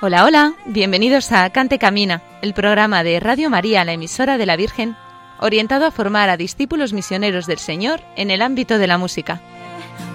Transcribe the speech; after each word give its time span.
Hola, 0.00 0.24
hola, 0.24 0.54
bienvenidos 0.64 1.32
a 1.32 1.50
Cante 1.50 1.80
Camina, 1.80 2.22
el 2.40 2.54
programa 2.54 3.02
de 3.02 3.18
Radio 3.18 3.50
María, 3.50 3.84
la 3.84 3.94
emisora 3.94 4.38
de 4.38 4.46
la 4.46 4.54
Virgen, 4.54 4.94
orientado 5.40 5.86
a 5.86 5.90
formar 5.90 6.30
a 6.30 6.36
discípulos 6.36 6.92
misioneros 6.92 7.48
del 7.48 7.58
Señor 7.58 8.00
en 8.14 8.30
el 8.30 8.40
ámbito 8.42 8.78
de 8.78 8.86
la 8.86 8.96
música. 8.96 9.40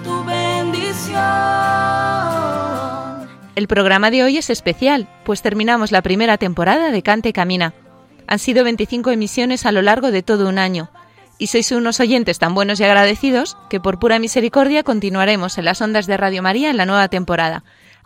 tu 0.02 0.24
bendición. 0.24 1.20
El 3.56 3.68
programa 3.68 4.10
de 4.10 4.22
hoy 4.22 4.38
es 4.38 4.48
especial, 4.48 5.06
pues 5.22 5.42
terminamos 5.42 5.92
la 5.92 6.00
primera 6.00 6.38
temporada 6.38 6.90
de 6.90 7.02
Cante 7.02 7.34
Camina. 7.34 7.74
Han 8.26 8.38
sido 8.38 8.64
25 8.64 9.10
emisiones 9.10 9.66
a 9.66 9.72
lo 9.72 9.82
largo 9.82 10.10
de 10.10 10.22
todo 10.22 10.48
un 10.48 10.56
año, 10.56 10.88
y 11.36 11.48
sois 11.48 11.70
unos 11.72 12.00
oyentes 12.00 12.38
tan 12.38 12.54
buenos 12.54 12.80
y 12.80 12.84
agradecidos 12.84 13.58
que 13.68 13.80
por 13.80 13.98
pura 13.98 14.18
misericordia 14.18 14.82
continuaremos 14.82 15.58
en 15.58 15.66
las 15.66 15.82
ondas 15.82 16.06
de 16.06 16.16
Radio 16.16 16.42
María 16.42 16.70
en 16.70 16.78
la 16.78 16.86
nueva 16.86 17.08
temporada. 17.08 17.64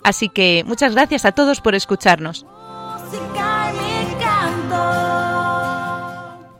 Así 0.09 0.31
que 0.31 0.65
muchas 0.67 0.95
gracias 0.95 1.27
a 1.27 1.33
todos 1.33 1.61
por 1.61 1.75
escucharnos. 1.75 2.47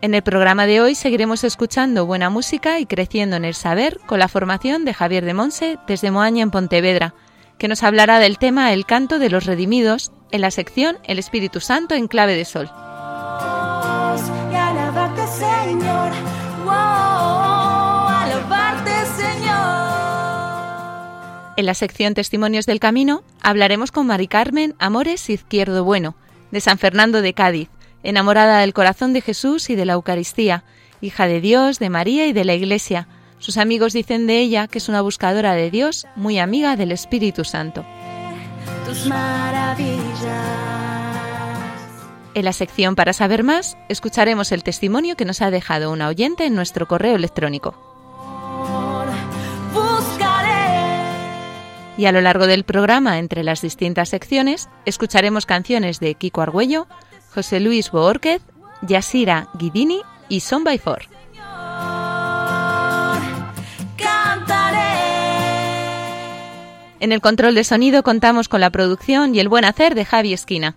En 0.03 0.15
el 0.15 0.23
programa 0.23 0.67
de 0.67 0.83
hoy 0.83 0.95
seguiremos 0.95 1.45
escuchando 1.45 2.05
buena 2.05 2.29
música 2.29 2.79
y 2.79 2.85
creciendo 2.85 3.37
en 3.37 3.47
el 3.47 3.55
saber 3.55 4.01
con 4.05 4.19
la 4.19 4.29
formación 4.29 4.85
de 4.85 4.93
Javier 4.93 5.25
de 5.25 5.33
Monse 5.33 5.79
desde 5.87 6.11
Moaña 6.11 6.43
en 6.43 6.51
Pontevedra, 6.51 7.15
que 7.57 7.69
nos 7.69 7.83
hablará 7.83 8.19
del 8.19 8.37
tema 8.37 8.75
El 8.75 8.85
canto 8.85 9.19
de 9.19 9.31
los 9.31 9.47
redimidos 9.47 10.13
en 10.31 10.43
la 10.43 10.51
sección 10.51 10.99
El 11.05 11.19
Espíritu 11.19 11.61
Santo 11.61 11.95
en 11.95 12.07
clave 12.07 12.35
de 12.35 12.45
sol. 12.45 12.71
En 21.59 21.67
la 21.67 21.75
sección 21.75 22.15
Testimonios 22.15 22.67
del 22.67 22.79
Camino 22.79 23.25
hablaremos 23.43 23.91
con 23.91 24.07
Mari 24.07 24.29
Carmen 24.29 24.77
Amores 24.79 25.29
Izquierdo 25.29 25.83
Bueno, 25.83 26.15
de 26.53 26.61
San 26.61 26.79
Fernando 26.79 27.21
de 27.21 27.35
Cádiz, 27.35 27.69
enamorada 28.05 28.61
del 28.61 28.73
corazón 28.73 29.13
de 29.13 29.23
Jesús 29.23 29.69
y 29.69 29.75
de 29.75 29.85
la 29.85 29.95
Eucaristía, 29.95 30.63
hija 31.01 31.27
de 31.27 31.41
Dios, 31.41 31.81
de 31.81 31.91
María 31.91 32.29
y 32.29 32.33
de 32.33 32.45
la 32.45 32.55
Iglesia. 32.55 33.09
Sus 33.41 33.57
amigos 33.57 33.93
dicen 33.93 34.29
de 34.29 34.39
ella 34.39 34.69
que 34.69 34.79
es 34.79 34.89
una 34.89 35.01
buscadora 35.01 35.55
de 35.55 35.69
Dios, 35.73 36.07
muy 36.15 36.39
amiga 36.39 36.77
del 36.77 36.93
Espíritu 36.93 37.45
Santo. 37.45 37.85
Tus. 38.87 39.11
En 42.35 42.45
la 42.45 42.53
sección 42.53 42.95
Para 42.95 43.13
saber 43.13 43.43
más, 43.43 43.77
escucharemos 43.89 44.53
el 44.53 44.63
testimonio 44.63 45.17
que 45.17 45.25
nos 45.25 45.43
ha 45.43 45.51
dejado 45.51 45.91
una 45.91 46.07
oyente 46.07 46.47
en 46.47 46.55
nuestro 46.55 46.87
correo 46.87 47.17
electrónico. 47.17 47.98
Y 51.99 52.07
a 52.07 52.13
lo 52.13 52.21
largo 52.21 52.47
del 52.47 52.63
programa, 52.63 53.19
entre 53.19 53.43
las 53.43 53.61
distintas 53.61 54.09
secciones, 54.11 54.71
escucharemos 54.85 55.47
canciones 55.47 55.99
de 55.99 56.15
Kiko 56.15 56.41
Argüello, 56.41 56.87
José 57.35 57.59
Luis 57.59 57.91
Boórquez, 57.91 58.41
Yasira 58.83 59.49
Guidini 59.55 60.01
y 60.29 60.41
Son 60.41 60.63
by 60.63 60.79
Four. 60.79 61.03
En 67.01 67.13
el 67.13 67.21
control 67.21 67.57
de 67.57 67.65
sonido 67.65 68.05
contamos 68.05 68.49
con 68.49 68.61
la 68.61 68.71
producción 68.71 69.35
y 69.35 69.41
el 69.41 69.49
buen 69.49 69.65
hacer 69.65 69.97
de 69.97 70.05
Javi 70.05 70.33
Esquina. 70.33 70.77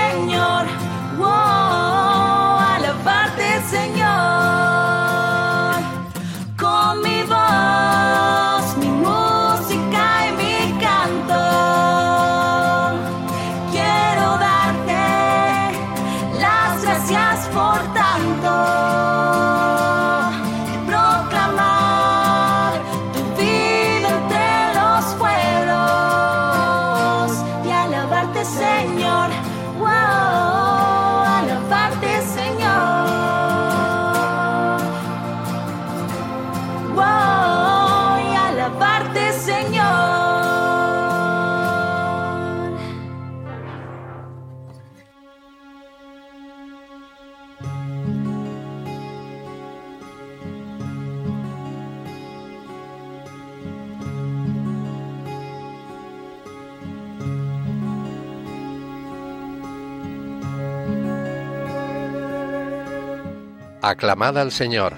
Señor. 28.81 29.29
Wow, 29.79 30.30
Aclamad 63.91 64.37
al 64.37 64.53
Señor. 64.53 64.95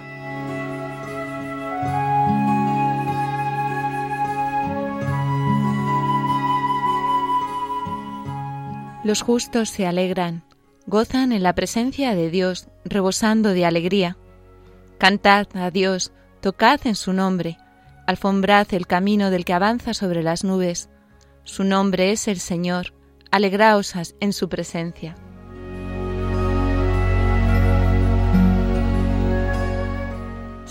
Los 9.04 9.24
justos 9.24 9.70
se 9.70 9.88
alegran, 9.88 10.44
gozan 10.86 11.32
en 11.32 11.42
la 11.42 11.56
presencia 11.56 12.14
de 12.14 12.30
Dios, 12.30 12.68
rebosando 12.86 13.50
de 13.50 13.66
alegría. 13.66 14.16
Cantad 15.00 15.48
a 15.56 15.72
Dios, 15.72 16.14
tocad 16.40 16.80
en 16.86 16.94
su 16.94 17.14
nombre, 17.14 17.58
alfombrad 18.06 18.72
el 18.76 18.86
camino 18.86 19.32
del 19.32 19.44
que 19.44 19.54
avanza 19.54 19.96
sobre 19.96 20.22
las 20.22 20.44
nubes. 20.44 20.92
Su 21.44 21.64
nombre 21.64 22.12
es 22.12 22.28
el 22.28 22.40
Señor, 22.40 22.94
alegraos 23.32 23.96
en 24.20 24.34
su 24.34 24.50
presencia. 24.50 25.16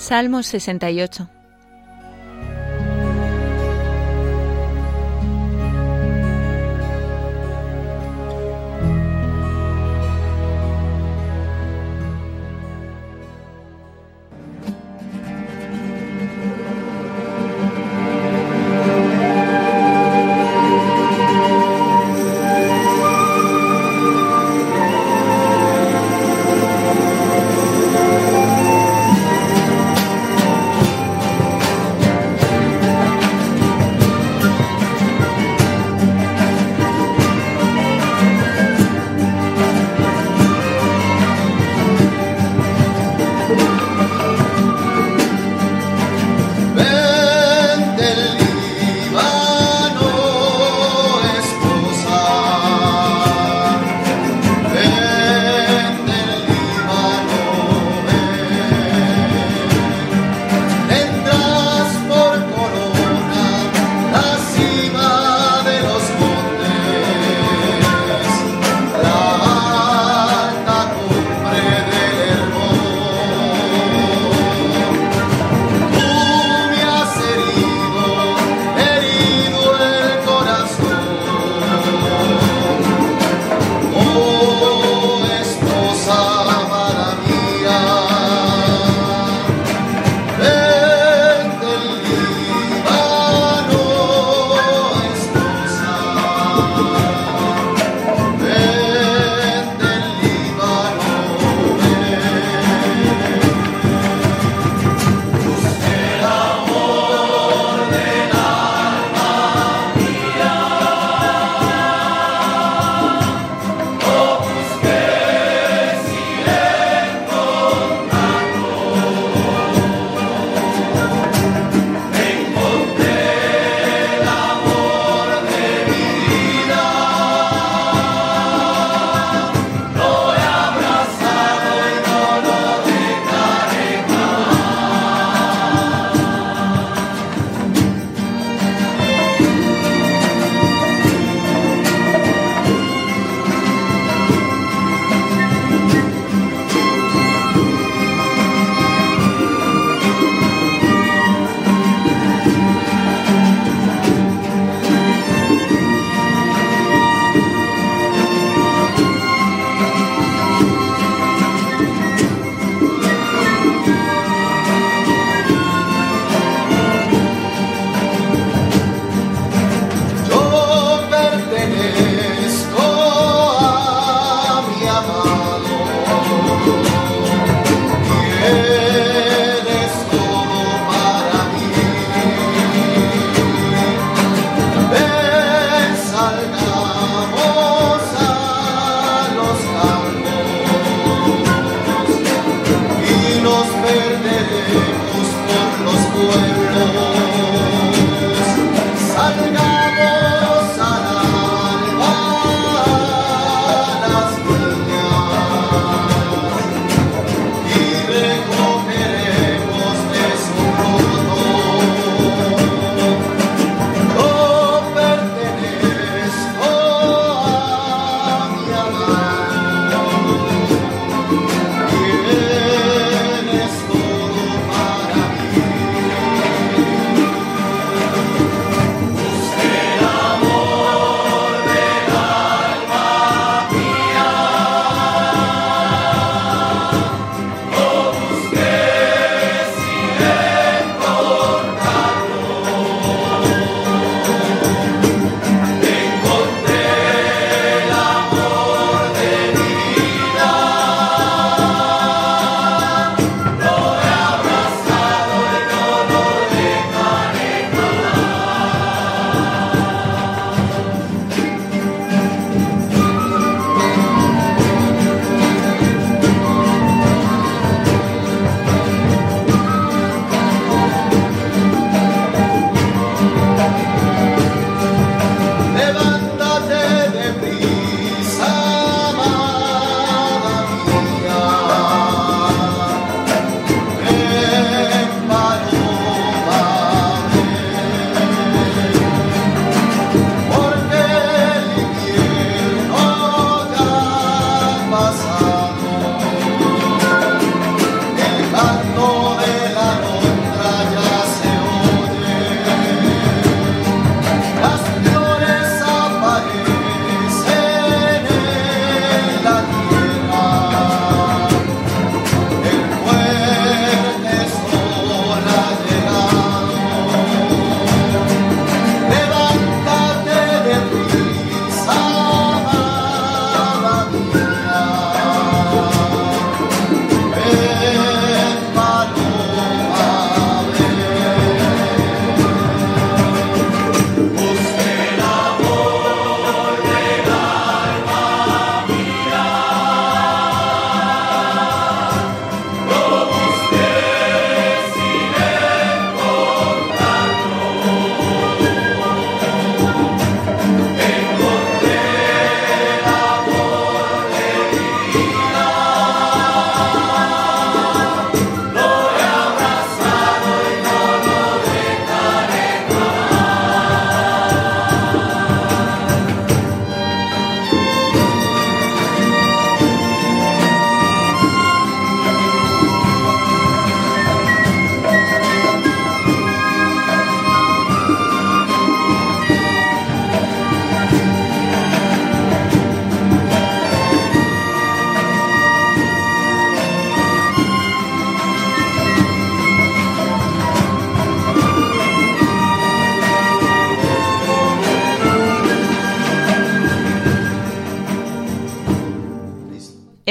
Salmo 0.02 0.42
68 0.42 1.41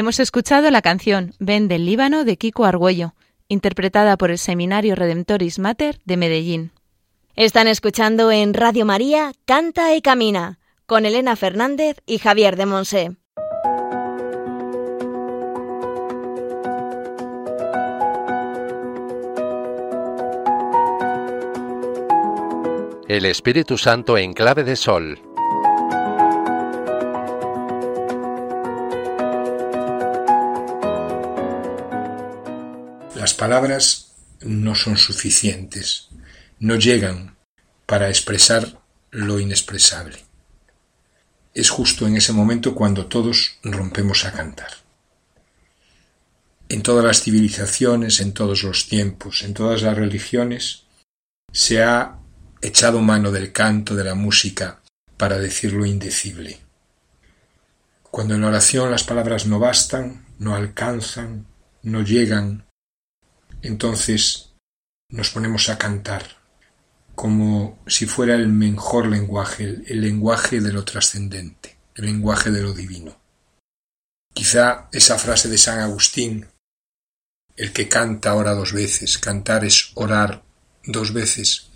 Hemos 0.02 0.20
escuchado 0.20 0.72
la 0.72 0.82
canción 0.82 1.36
Ven 1.38 1.68
del 1.68 1.86
Líbano 1.86 2.24
de 2.24 2.36
Kiko 2.36 2.66
Argüello, 2.66 3.14
interpretada 3.48 4.18
por 4.18 4.32
el 4.32 4.40
Seminario 4.40 4.96
Redemptoris 4.96 5.60
Mater 5.60 6.00
de 6.06 6.18
Medellín. 6.18 6.72
Están 7.36 7.68
escuchando 7.68 8.32
en 8.32 8.56
Radio 8.56 8.84
María 8.84 9.32
Canta 9.46 9.94
y 9.94 10.02
Camina 10.02 10.58
con 10.88 11.06
Elena 11.06 11.36
Fernández 11.36 11.98
y 12.08 12.18
Javier 12.18 12.56
de 12.56 12.66
Monse. 12.66 13.12
El 23.08 23.26
Espíritu 23.26 23.78
Santo 23.78 24.18
en 24.18 24.34
clave 24.34 24.64
de 24.64 24.76
sol. 24.76 25.31
Palabras 33.42 34.14
no 34.42 34.76
son 34.76 34.98
suficientes, 34.98 36.10
no 36.60 36.76
llegan 36.76 37.38
para 37.88 38.08
expresar 38.08 38.80
lo 39.10 39.40
inexpresable. 39.40 40.20
Es 41.56 41.72
justo 41.72 42.06
en 42.06 42.18
ese 42.18 42.34
momento 42.34 42.76
cuando 42.76 43.08
todos 43.08 43.58
rompemos 43.64 44.26
a 44.26 44.32
cantar. 44.32 44.70
En 46.70 46.84
todas 46.84 47.04
las 47.04 47.24
civilizaciones, 47.24 48.20
en 48.20 48.32
todos 48.34 48.62
los 48.62 48.88
tiempos, 48.88 49.42
en 49.42 49.56
todas 49.56 49.82
las 49.82 49.98
religiones, 49.98 50.84
se 51.52 51.82
ha 51.82 52.20
echado 52.62 53.02
mano 53.02 53.32
del 53.32 53.52
canto, 53.52 53.96
de 53.96 54.04
la 54.04 54.14
música, 54.14 54.82
para 55.18 55.40
decir 55.40 55.74
lo 55.74 55.88
indecible. 55.88 56.60
Cuando 58.04 58.36
en 58.36 58.42
la 58.42 58.50
oración 58.50 58.92
las 58.92 59.04
palabras 59.04 59.48
no 59.48 59.58
bastan, 59.58 60.28
no 60.38 60.54
alcanzan, 60.54 61.48
no 61.82 62.04
llegan, 62.04 62.68
entonces 63.62 64.54
nos 65.10 65.30
ponemos 65.30 65.70
a 65.70 65.78
cantar, 65.78 66.24
como 67.16 67.80
si 67.88 68.06
fuera 68.06 68.36
el 68.36 68.48
mejor 68.48 69.08
lenguaje, 69.08 69.64
el, 69.86 70.02
lenguaje 70.02 70.62
de 70.62 70.72
lo 70.72 70.86
trascendente, 70.86 71.78
el 71.96 72.06
lenguaje 72.06 72.50
de 72.50 72.62
lo 72.62 72.74
divino. 72.74 73.20
Quizá 74.34 74.88
esa 74.92 75.18
frase 75.20 75.50
de 75.50 75.58
San 75.58 75.80
Agustín, 75.80 76.48
el 77.58 77.74
que 77.74 77.90
canta 77.90 78.34
ora 78.34 78.54
dos 78.54 78.74
veces, 78.74 79.18
cantar 79.18 79.66
es 79.66 79.92
orar 79.96 80.44
dos 80.86 81.14
veces, 81.14 81.72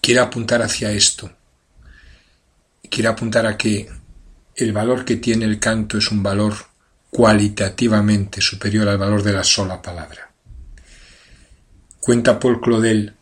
quiere 0.00 0.20
apuntar 0.20 0.62
hacia 0.62 0.90
esto. 0.90 1.30
Quiere 2.90 3.08
apuntar 3.08 3.46
a 3.46 3.56
que 3.56 3.90
el 4.56 4.72
valor 4.72 5.04
que 5.04 5.16
tiene 5.16 5.44
el 5.44 5.58
canto 5.58 5.98
es 5.98 6.10
un 6.10 6.22
valor 6.22 6.54
cualitativamente 7.10 8.40
superior 8.40 8.88
al 8.88 8.98
valor 8.98 9.22
de 9.22 9.32
la 9.32 9.44
sola 9.44 9.80
palabra. 9.80 10.33
Cuenta 12.04 12.38
Paul 12.38 12.60
Claudel 12.60 13.14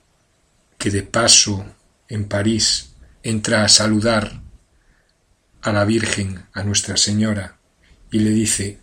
que 0.76 0.90
de 0.90 1.04
paso 1.04 1.64
en 2.08 2.26
París 2.26 2.94
entra 3.22 3.62
a 3.62 3.68
saludar 3.68 4.42
a 5.60 5.72
la 5.72 5.84
Virgen, 5.84 6.46
a 6.52 6.64
Nuestra 6.64 6.96
Señora, 6.96 7.58
y 8.10 8.18
le 8.18 8.30
dice, 8.30 8.80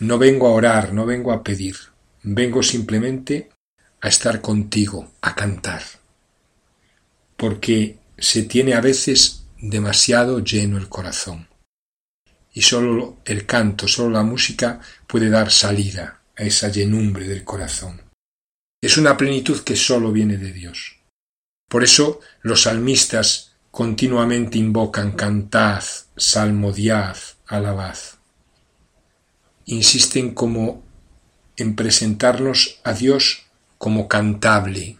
no 0.00 0.18
vengo 0.18 0.48
a 0.48 0.50
orar, 0.50 0.92
no 0.92 1.06
vengo 1.06 1.30
a 1.30 1.44
pedir, 1.44 1.76
vengo 2.24 2.64
simplemente 2.64 3.50
a 4.00 4.08
estar 4.08 4.40
contigo, 4.40 5.12
a 5.20 5.36
cantar 5.36 5.82
porque 7.36 8.00
se 8.18 8.42
tiene 8.42 8.74
a 8.74 8.82
veces 8.82 9.44
demasiado 9.62 10.40
lleno 10.40 10.76
el 10.76 10.88
corazón. 10.88 11.48
Y 12.52 12.62
sólo 12.62 13.18
el 13.24 13.46
canto, 13.46 13.86
sólo 13.86 14.10
la 14.10 14.24
música 14.24 14.80
puede 15.06 15.30
dar 15.30 15.52
salida 15.52 16.20
a 16.36 16.42
esa 16.42 16.68
llenumbre 16.68 17.28
del 17.28 17.44
corazón. 17.44 18.09
Es 18.82 18.96
una 18.96 19.16
plenitud 19.16 19.60
que 19.60 19.76
sólo 19.76 20.10
viene 20.10 20.38
de 20.38 20.52
Dios. 20.52 20.96
Por 21.68 21.84
eso 21.84 22.20
los 22.42 22.62
salmistas 22.62 23.52
continuamente 23.70 24.58
invocan 24.58 25.12
cantad, 25.12 25.84
salmodiad, 26.16 27.16
alabad. 27.46 27.98
Insisten 29.66 30.34
como 30.34 30.82
en 31.56 31.76
presentarnos 31.76 32.80
a 32.82 32.94
Dios 32.94 33.46
como 33.76 34.08
cantable. 34.08 34.98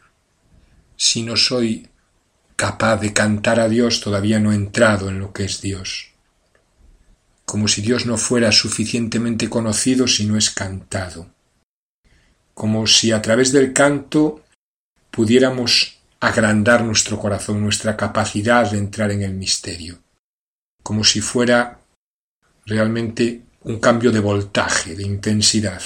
Si 0.97 1.23
no 1.23 1.37
soy 1.37 1.89
capaz 2.57 2.99
de 2.99 3.15
cantar 3.15 3.59
a 3.59 3.71
Dios 3.71 4.03
todavía 4.03 4.39
no 4.39 4.53
entrado 4.53 5.09
en 5.09 5.19
lo 5.19 5.33
que 5.33 5.45
es 5.45 5.63
Dios. 5.63 6.11
Como 7.47 7.67
si 7.67 7.81
Dios 7.81 8.05
no 8.05 8.19
fuera 8.19 8.53
suficientemente 8.53 9.49
conocido 9.49 10.07
si 10.07 10.27
no 10.27 10.37
es 10.37 10.51
cantado. 10.51 11.27
Como 12.61 12.87
si 12.87 13.11
a 13.11 13.23
través 13.23 13.53
del 13.53 13.73
canto 13.73 14.45
pudiéramos 15.11 15.97
agrandar 16.21 16.85
nuestro 16.85 17.19
corazón, 17.19 17.63
nuestra 17.63 17.97
capacidad 17.97 18.71
de 18.71 18.77
entrar 18.77 19.11
en 19.13 19.23
el 19.23 19.33
misterio. 19.33 19.99
Como 20.83 21.03
si 21.03 21.23
fuera 21.23 21.81
realmente 22.67 23.41
un 23.63 23.81
cambio 23.81 24.13
de 24.13 24.21
voltaje, 24.21 24.95
de 24.95 25.05
intensidad. 25.05 25.81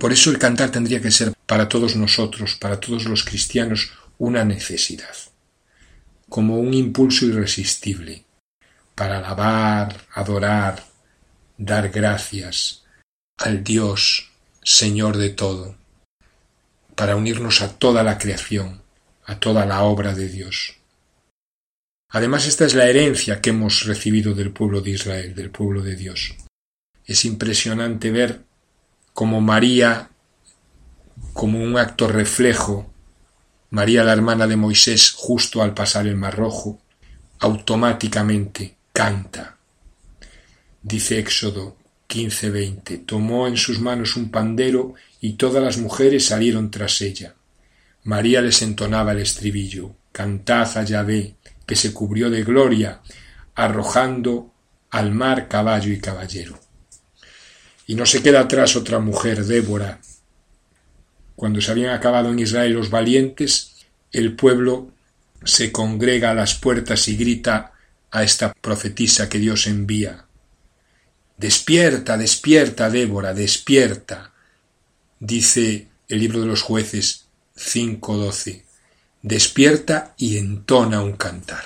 Por 0.00 0.12
eso 0.12 0.30
el 0.30 0.38
cantar 0.38 0.70
tendría 0.70 1.00
que 1.00 1.12
ser 1.12 1.32
para 1.46 1.68
todos 1.68 1.94
nosotros, 1.94 2.56
para 2.56 2.80
todos 2.80 3.04
los 3.04 3.22
cristianos, 3.22 3.92
una 4.18 4.44
necesidad 4.44 5.14
como 6.28 6.58
un 6.58 6.74
impulso 6.74 7.24
irresistible 7.24 8.24
para 8.96 9.18
alabar, 9.18 9.96
adorar, 10.12 10.84
dar 11.56 11.88
gracias 11.88 12.84
al 13.38 13.62
Dios, 13.62 14.27
Señor 14.70 15.16
de 15.16 15.30
todo, 15.30 15.78
para 16.94 17.16
unirnos 17.16 17.62
a 17.62 17.78
toda 17.78 18.02
la 18.02 18.18
creación, 18.18 18.82
a 19.24 19.40
toda 19.40 19.64
la 19.64 19.82
obra 19.84 20.14
de 20.14 20.28
Dios. 20.28 20.76
Además, 22.10 22.46
esta 22.46 22.66
es 22.66 22.74
la 22.74 22.86
herencia 22.86 23.40
que 23.40 23.48
hemos 23.48 23.86
recibido 23.86 24.34
del 24.34 24.52
pueblo 24.52 24.82
de 24.82 24.90
Israel, 24.90 25.34
del 25.34 25.50
pueblo 25.50 25.80
de 25.80 25.96
Dios. 25.96 26.34
Es 27.06 27.24
impresionante 27.24 28.10
ver 28.10 28.42
cómo 29.14 29.40
María, 29.40 30.10
como 31.32 31.62
un 31.62 31.78
acto 31.78 32.06
reflejo 32.06 32.92
María 33.70 34.04
la 34.04 34.12
hermana 34.12 34.46
de 34.46 34.56
Moisés 34.56 35.14
justo 35.16 35.62
al 35.62 35.72
pasar 35.72 36.06
el 36.06 36.16
Mar 36.16 36.36
Rojo, 36.36 36.78
automáticamente 37.38 38.76
canta. 38.92 39.56
Dice 40.82 41.18
Éxodo 41.18 41.77
15:20, 42.08 43.04
tomó 43.04 43.46
en 43.46 43.56
sus 43.56 43.80
manos 43.80 44.16
un 44.16 44.30
pandero 44.30 44.94
y 45.20 45.34
todas 45.34 45.62
las 45.62 45.78
mujeres 45.78 46.26
salieron 46.26 46.70
tras 46.70 47.00
ella. 47.02 47.34
María 48.04 48.40
les 48.40 48.62
entonaba 48.62 49.12
el 49.12 49.18
estribillo, 49.18 49.94
cantad 50.12 50.76
a 50.78 50.84
Yahvé, 50.84 51.34
que 51.66 51.76
se 51.76 51.92
cubrió 51.92 52.30
de 52.30 52.42
gloria, 52.42 53.02
arrojando 53.54 54.52
al 54.90 55.12
mar 55.12 55.48
caballo 55.48 55.92
y 55.92 56.00
caballero. 56.00 56.58
Y 57.86 57.94
no 57.94 58.06
se 58.06 58.22
queda 58.22 58.40
atrás 58.40 58.76
otra 58.76 58.98
mujer, 58.98 59.44
Débora, 59.44 60.00
cuando 61.38 61.60
se 61.60 61.70
habían 61.70 61.94
acabado 61.94 62.32
en 62.32 62.40
Israel 62.40 62.72
los 62.72 62.90
valientes, 62.90 63.86
el 64.10 64.34
pueblo 64.34 64.90
se 65.44 65.70
congrega 65.70 66.32
a 66.32 66.34
las 66.34 66.56
puertas 66.56 67.06
y 67.06 67.16
grita 67.16 67.74
a 68.10 68.24
esta 68.24 68.52
profetisa 68.52 69.28
que 69.28 69.38
Dios 69.38 69.68
envía. 69.68 70.24
Despierta, 71.38 72.16
despierta, 72.16 72.90
Débora, 72.90 73.32
despierta. 73.32 74.32
Dice 75.20 75.86
el 76.08 76.18
libro 76.18 76.40
de 76.40 76.46
los 76.46 76.62
jueces 76.62 77.26
5.12. 77.56 78.64
Despierta 79.22 80.14
y 80.16 80.36
entona 80.36 81.00
un 81.00 81.12
cantar. 81.12 81.64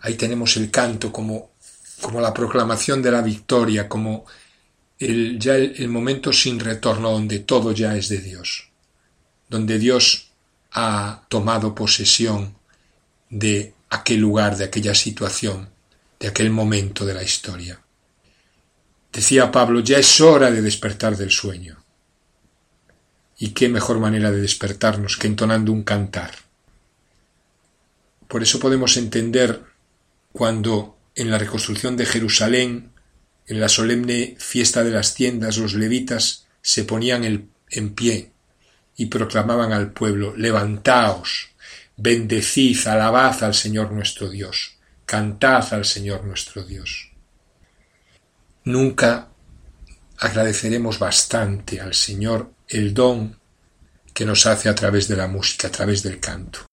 Ahí 0.00 0.14
tenemos 0.14 0.56
el 0.56 0.72
canto 0.72 1.12
como, 1.12 1.52
como 2.00 2.20
la 2.20 2.34
proclamación 2.34 3.00
de 3.00 3.12
la 3.12 3.22
victoria, 3.22 3.88
como 3.88 4.26
el, 4.98 5.38
ya 5.38 5.54
el, 5.54 5.88
momento 5.88 6.32
sin 6.32 6.58
retorno 6.58 7.12
donde 7.12 7.38
todo 7.40 7.70
ya 7.70 7.96
es 7.96 8.08
de 8.08 8.18
Dios, 8.18 8.70
donde 9.48 9.78
Dios 9.78 10.32
ha 10.72 11.22
tomado 11.28 11.76
posesión 11.76 12.56
de 13.30 13.72
aquel 13.90 14.18
lugar, 14.18 14.56
de 14.56 14.64
aquella 14.64 14.96
situación, 14.96 15.68
de 16.18 16.26
aquel 16.26 16.50
momento 16.50 17.06
de 17.06 17.14
la 17.14 17.22
historia. 17.22 17.80
Decía 19.18 19.50
Pablo, 19.50 19.80
ya 19.80 19.98
es 19.98 20.20
hora 20.20 20.48
de 20.48 20.62
despertar 20.62 21.16
del 21.16 21.32
sueño. 21.32 21.84
Y 23.36 23.48
qué 23.48 23.68
mejor 23.68 23.98
manera 23.98 24.30
de 24.30 24.40
despertarnos 24.40 25.16
que 25.16 25.26
entonando 25.26 25.72
un 25.72 25.82
cantar. 25.82 26.30
Por 28.28 28.44
eso 28.44 28.60
podemos 28.60 28.96
entender 28.96 29.64
cuando 30.30 30.96
en 31.16 31.32
la 31.32 31.38
reconstrucción 31.38 31.96
de 31.96 32.06
Jerusalén 32.06 32.92
en 33.48 33.58
la 33.58 33.68
solemne 33.68 34.36
fiesta 34.38 34.84
de 34.84 34.92
las 34.92 35.14
tiendas 35.14 35.58
los 35.58 35.74
levitas 35.74 36.46
se 36.62 36.84
ponían 36.84 37.50
en 37.70 37.94
pie 37.96 38.30
y 38.96 39.06
proclamaban 39.06 39.72
al 39.72 39.90
pueblo 39.90 40.36
Levantaos, 40.36 41.48
bendecid, 41.96 42.86
alabad 42.86 43.42
al 43.42 43.54
Señor 43.54 43.90
nuestro 43.90 44.30
Dios, 44.30 44.76
cantad 45.06 45.74
al 45.74 45.84
Señor 45.84 46.22
nuestro 46.22 46.62
Dios. 46.62 47.07
Nunca 48.68 49.30
agradeceremos 50.18 50.98
bastante 50.98 51.80
al 51.80 51.94
Señor 51.94 52.52
el 52.68 52.92
don 52.92 53.40
que 54.12 54.26
nos 54.26 54.44
hace 54.44 54.68
a 54.68 54.74
través 54.74 55.08
de 55.08 55.16
la 55.16 55.26
música, 55.26 55.68
a 55.68 55.70
través 55.70 56.02
del 56.02 56.20
canto, 56.20 56.66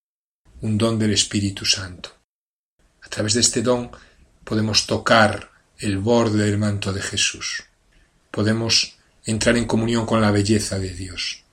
un 0.59 0.77
don 0.77 0.99
del 0.99 1.13
Espíritu 1.13 1.63
Santo. 1.63 2.09
A 3.01 3.07
través 3.07 3.35
de 3.35 3.39
este 3.39 3.61
don 3.61 3.91
podemos 4.43 4.85
tocar 4.85 5.51
el 5.77 5.97
borde 5.99 6.43
del 6.43 6.57
manto 6.57 6.91
de 6.91 7.01
Jesús, 7.01 7.63
podemos 8.29 8.97
entrar 9.23 9.55
en 9.55 9.63
comunión 9.63 10.05
con 10.05 10.19
la 10.19 10.31
belleza 10.31 10.77
de 10.77 10.93
Dios. 10.93 11.45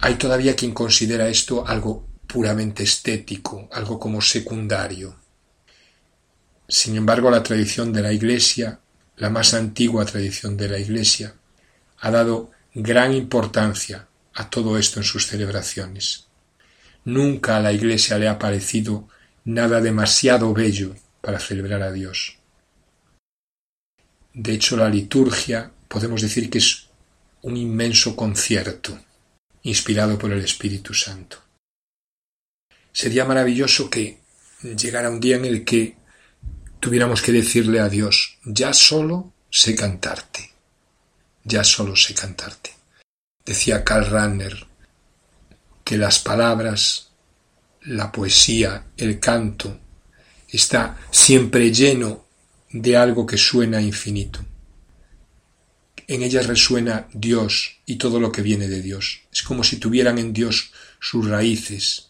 Hay 0.00 0.14
todavía 0.14 0.56
quien 0.56 0.72
considera 0.72 1.28
esto 1.28 1.68
algo 1.68 2.08
puramente 2.26 2.84
estético, 2.84 3.68
algo 3.70 4.00
como 4.00 4.22
secundario. 4.22 5.23
Sin 6.68 6.96
embargo, 6.96 7.30
la 7.30 7.42
tradición 7.42 7.92
de 7.92 8.02
la 8.02 8.12
Iglesia, 8.12 8.80
la 9.16 9.30
más 9.30 9.54
antigua 9.54 10.04
tradición 10.04 10.56
de 10.56 10.68
la 10.68 10.78
Iglesia, 10.78 11.34
ha 11.98 12.10
dado 12.10 12.50
gran 12.74 13.12
importancia 13.12 14.08
a 14.34 14.50
todo 14.50 14.78
esto 14.78 15.00
en 15.00 15.04
sus 15.04 15.26
celebraciones. 15.26 16.26
Nunca 17.04 17.56
a 17.56 17.60
la 17.60 17.72
Iglesia 17.72 18.18
le 18.18 18.28
ha 18.28 18.38
parecido 18.38 19.08
nada 19.44 19.80
demasiado 19.80 20.52
bello 20.54 20.94
para 21.20 21.38
celebrar 21.38 21.82
a 21.82 21.92
Dios. 21.92 22.38
De 24.32 24.52
hecho, 24.52 24.76
la 24.76 24.88
liturgia 24.88 25.70
podemos 25.88 26.22
decir 26.22 26.50
que 26.50 26.58
es 26.58 26.88
un 27.42 27.56
inmenso 27.56 28.16
concierto 28.16 28.98
inspirado 29.62 30.18
por 30.18 30.32
el 30.32 30.42
Espíritu 30.42 30.92
Santo. 30.94 31.38
Sería 32.92 33.24
maravilloso 33.24 33.90
que 33.90 34.20
llegara 34.62 35.10
un 35.10 35.20
día 35.20 35.36
en 35.36 35.44
el 35.44 35.64
que 35.64 35.96
tuviéramos 36.84 37.22
que 37.22 37.32
decirle 37.32 37.80
a 37.80 37.88
Dios, 37.88 38.38
ya 38.44 38.74
solo 38.74 39.32
sé 39.50 39.74
cantarte 39.74 40.54
ya 41.44 41.62
solo 41.62 41.94
sé 41.94 42.14
cantarte. 42.14 42.70
Decía 43.44 43.84
Karl 43.84 44.06
Rahner 44.06 44.66
que 45.84 45.98
las 45.98 46.18
palabras, 46.18 47.10
la 47.82 48.10
poesía, 48.10 48.86
el 48.96 49.20
canto, 49.20 49.78
está 50.48 50.98
siempre 51.10 51.70
lleno 51.70 52.24
de 52.70 52.96
algo 52.96 53.26
que 53.26 53.36
suena 53.36 53.82
infinito. 53.82 54.40
En 56.06 56.22
ellas 56.22 56.46
resuena 56.46 57.06
Dios 57.12 57.80
y 57.86 57.96
todo 57.96 58.18
lo 58.18 58.32
que 58.32 58.42
viene 58.42 58.68
de 58.68 58.80
Dios. 58.80 59.22
Es 59.30 59.42
como 59.42 59.62
si 59.62 59.76
tuvieran 59.76 60.18
en 60.18 60.32
Dios 60.32 60.72
sus 61.00 61.28
raíces 61.28 62.08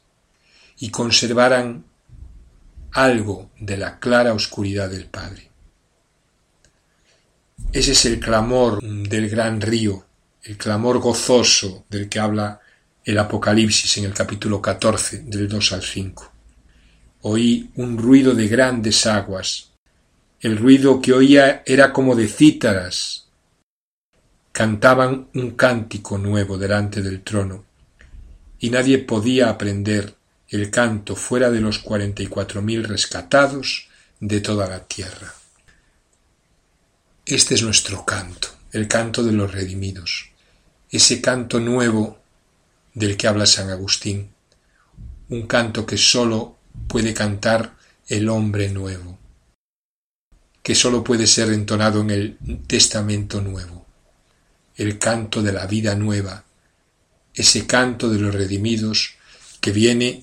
y 0.78 0.90
conservaran 0.90 1.84
algo 2.94 3.50
de 3.58 3.76
la 3.76 3.98
clara 3.98 4.32
oscuridad 4.32 4.88
del 4.88 5.06
Padre. 5.06 5.50
Ese 7.72 7.92
es 7.92 8.04
el 8.06 8.20
clamor 8.20 8.80
del 8.82 9.28
gran 9.28 9.60
río, 9.60 10.04
el 10.44 10.56
clamor 10.56 11.00
gozoso 11.00 11.84
del 11.90 12.08
que 12.08 12.20
habla 12.20 12.60
el 13.04 13.18
Apocalipsis 13.18 13.98
en 13.98 14.04
el 14.04 14.14
capítulo 14.14 14.62
14 14.62 15.24
del 15.24 15.48
2 15.48 15.72
al 15.72 15.82
5. 15.82 16.32
Oí 17.22 17.70
un 17.74 17.98
ruido 17.98 18.32
de 18.32 18.46
grandes 18.46 19.06
aguas. 19.06 19.72
El 20.40 20.56
ruido 20.56 21.00
que 21.00 21.12
oía 21.12 21.62
era 21.66 21.92
como 21.92 22.14
de 22.14 22.28
cítaras. 22.28 23.26
Cantaban 24.52 25.28
un 25.34 25.50
cántico 25.52 26.16
nuevo 26.16 26.56
delante 26.56 27.02
del 27.02 27.22
trono, 27.22 27.64
y 28.60 28.70
nadie 28.70 28.98
podía 28.98 29.50
aprender 29.50 30.14
el 30.54 30.70
canto 30.70 31.16
fuera 31.16 31.50
de 31.50 31.60
los 31.60 31.80
cuarenta 31.80 32.22
y 32.22 32.28
cuatro 32.28 32.62
mil 32.62 32.84
rescatados 32.84 33.88
de 34.20 34.40
toda 34.40 34.68
la 34.68 34.84
tierra. 34.84 35.34
Este 37.26 37.56
es 37.56 37.62
nuestro 37.64 38.04
canto, 38.04 38.48
el 38.70 38.86
canto 38.86 39.24
de 39.24 39.32
los 39.32 39.52
redimidos, 39.52 40.30
ese 40.90 41.20
canto 41.20 41.58
nuevo 41.58 42.20
del 42.94 43.16
que 43.16 43.26
habla 43.26 43.46
San 43.46 43.68
Agustín, 43.70 44.30
un 45.28 45.48
canto 45.48 45.84
que 45.84 45.98
sólo 45.98 46.56
puede 46.86 47.12
cantar 47.12 47.74
el 48.06 48.28
hombre 48.28 48.68
nuevo, 48.68 49.18
que 50.62 50.76
sólo 50.76 51.02
puede 51.02 51.26
ser 51.26 51.50
entonado 51.50 52.00
en 52.02 52.10
el 52.10 52.38
Testamento 52.68 53.40
nuevo, 53.40 53.86
el 54.76 55.00
canto 55.00 55.42
de 55.42 55.52
la 55.52 55.66
vida 55.66 55.96
nueva, 55.96 56.44
ese 57.34 57.66
canto 57.66 58.08
de 58.08 58.20
los 58.20 58.32
redimidos 58.32 59.16
que 59.60 59.72
viene 59.72 60.22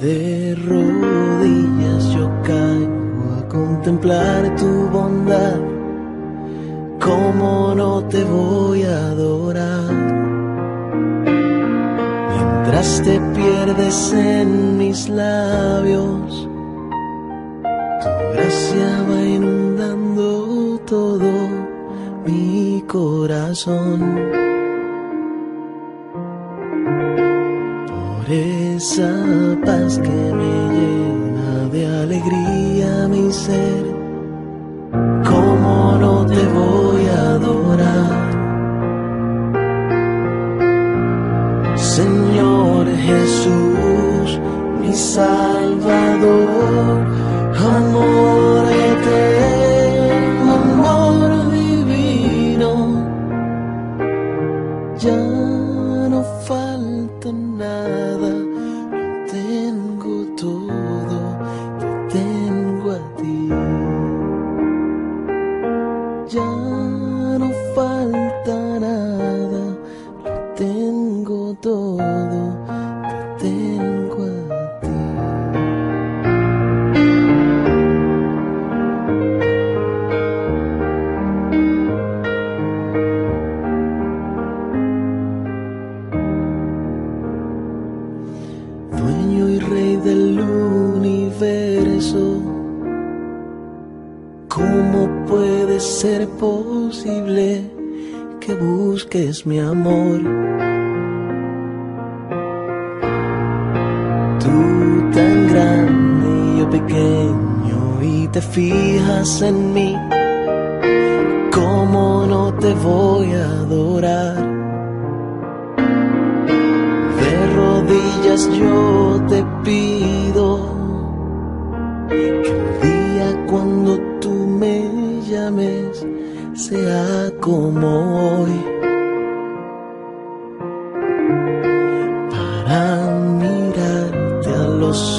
de 0.00 0.54
rodillas 0.54 2.04
yo 2.14 2.30
caigo 2.44 3.34
a 3.38 3.48
contemplar 3.48 4.54
tu 4.56 4.88
bondad. 4.92 5.60
¿Cómo 7.00 7.74
no 7.74 8.04
te 8.04 8.22
voy 8.24 8.82
a 8.84 9.08
adorar? 9.08 9.90
Mientras 12.32 13.02
te 13.02 13.20
pierdes 13.34 14.12
en 14.12 14.78
mis 14.78 15.08
labios, 15.08 16.48
tu 18.02 18.10
gracia 18.34 19.04
va 19.10 19.20
inundando 19.24 20.80
todo 20.86 21.30
mi 22.24 22.84
corazón. 22.86 24.00
Por 27.88 28.30
esa 28.78 29.12
paz 29.66 29.98
que 29.98 30.08
me 30.08 30.52
llena 30.72 31.68
de 31.72 31.84
alegría 31.84 33.08
mi 33.08 33.32
ser, 33.32 33.84
¿cómo 35.28 35.98
no 35.98 36.24
te 36.24 36.40
voy 36.58 37.04
a 37.06 37.37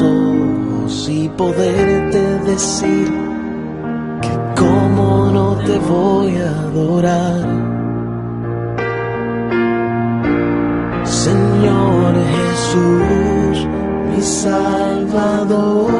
ojos 0.01 1.09
y 1.09 1.29
poderte 1.29 2.21
decir 2.51 3.07
que 4.21 4.61
como 4.61 5.31
no 5.31 5.55
te 5.65 5.77
voy 5.79 6.35
a 6.37 6.49
adorar. 6.67 7.45
Señor 11.05 12.13
Jesús, 12.35 13.67
mi 14.09 14.21
Salvador, 14.21 15.91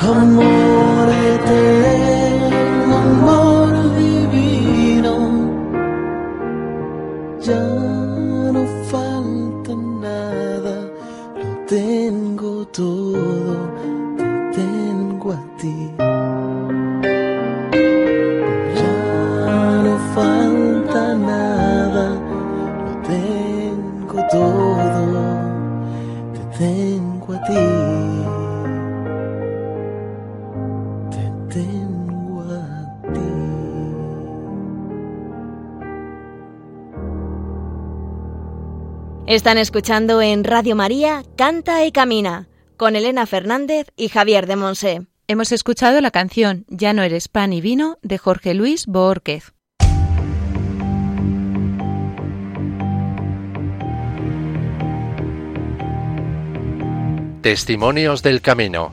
amor 0.00 1.08
Están 39.34 39.58
escuchando 39.58 40.22
en 40.22 40.44
Radio 40.44 40.76
María 40.76 41.24
Canta 41.36 41.84
y 41.84 41.90
Camina 41.90 42.46
con 42.76 42.94
Elena 42.94 43.26
Fernández 43.26 43.88
y 43.96 44.08
Javier 44.08 44.46
de 44.46 44.54
Monse. 44.54 45.08
Hemos 45.26 45.50
escuchado 45.50 46.00
la 46.00 46.12
canción 46.12 46.64
Ya 46.68 46.92
no 46.92 47.02
eres 47.02 47.26
pan 47.26 47.52
y 47.52 47.60
vino 47.60 47.98
de 48.02 48.16
Jorge 48.16 48.54
Luis 48.54 48.86
Boórquez. 48.86 49.52
Testimonios 57.42 58.22
del 58.22 58.40
Camino. 58.40 58.92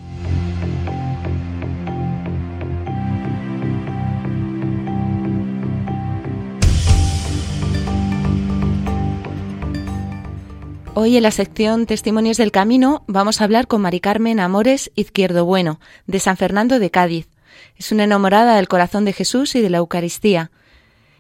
Hoy 10.93 11.15
en 11.15 11.23
la 11.23 11.31
sección 11.31 11.85
Testimonios 11.85 12.35
del 12.35 12.51
Camino 12.51 13.05
vamos 13.07 13.39
a 13.39 13.45
hablar 13.45 13.67
con 13.67 13.81
Mari 13.81 14.01
Carmen 14.01 14.41
Amores 14.41 14.91
Izquierdo 14.95 15.45
Bueno, 15.45 15.79
de 16.05 16.19
San 16.19 16.35
Fernando 16.35 16.79
de 16.79 16.91
Cádiz. 16.91 17.29
Es 17.77 17.93
una 17.93 18.03
enamorada 18.03 18.57
del 18.57 18.67
corazón 18.67 19.05
de 19.05 19.13
Jesús 19.13 19.55
y 19.55 19.61
de 19.61 19.69
la 19.69 19.77
Eucaristía. 19.77 20.51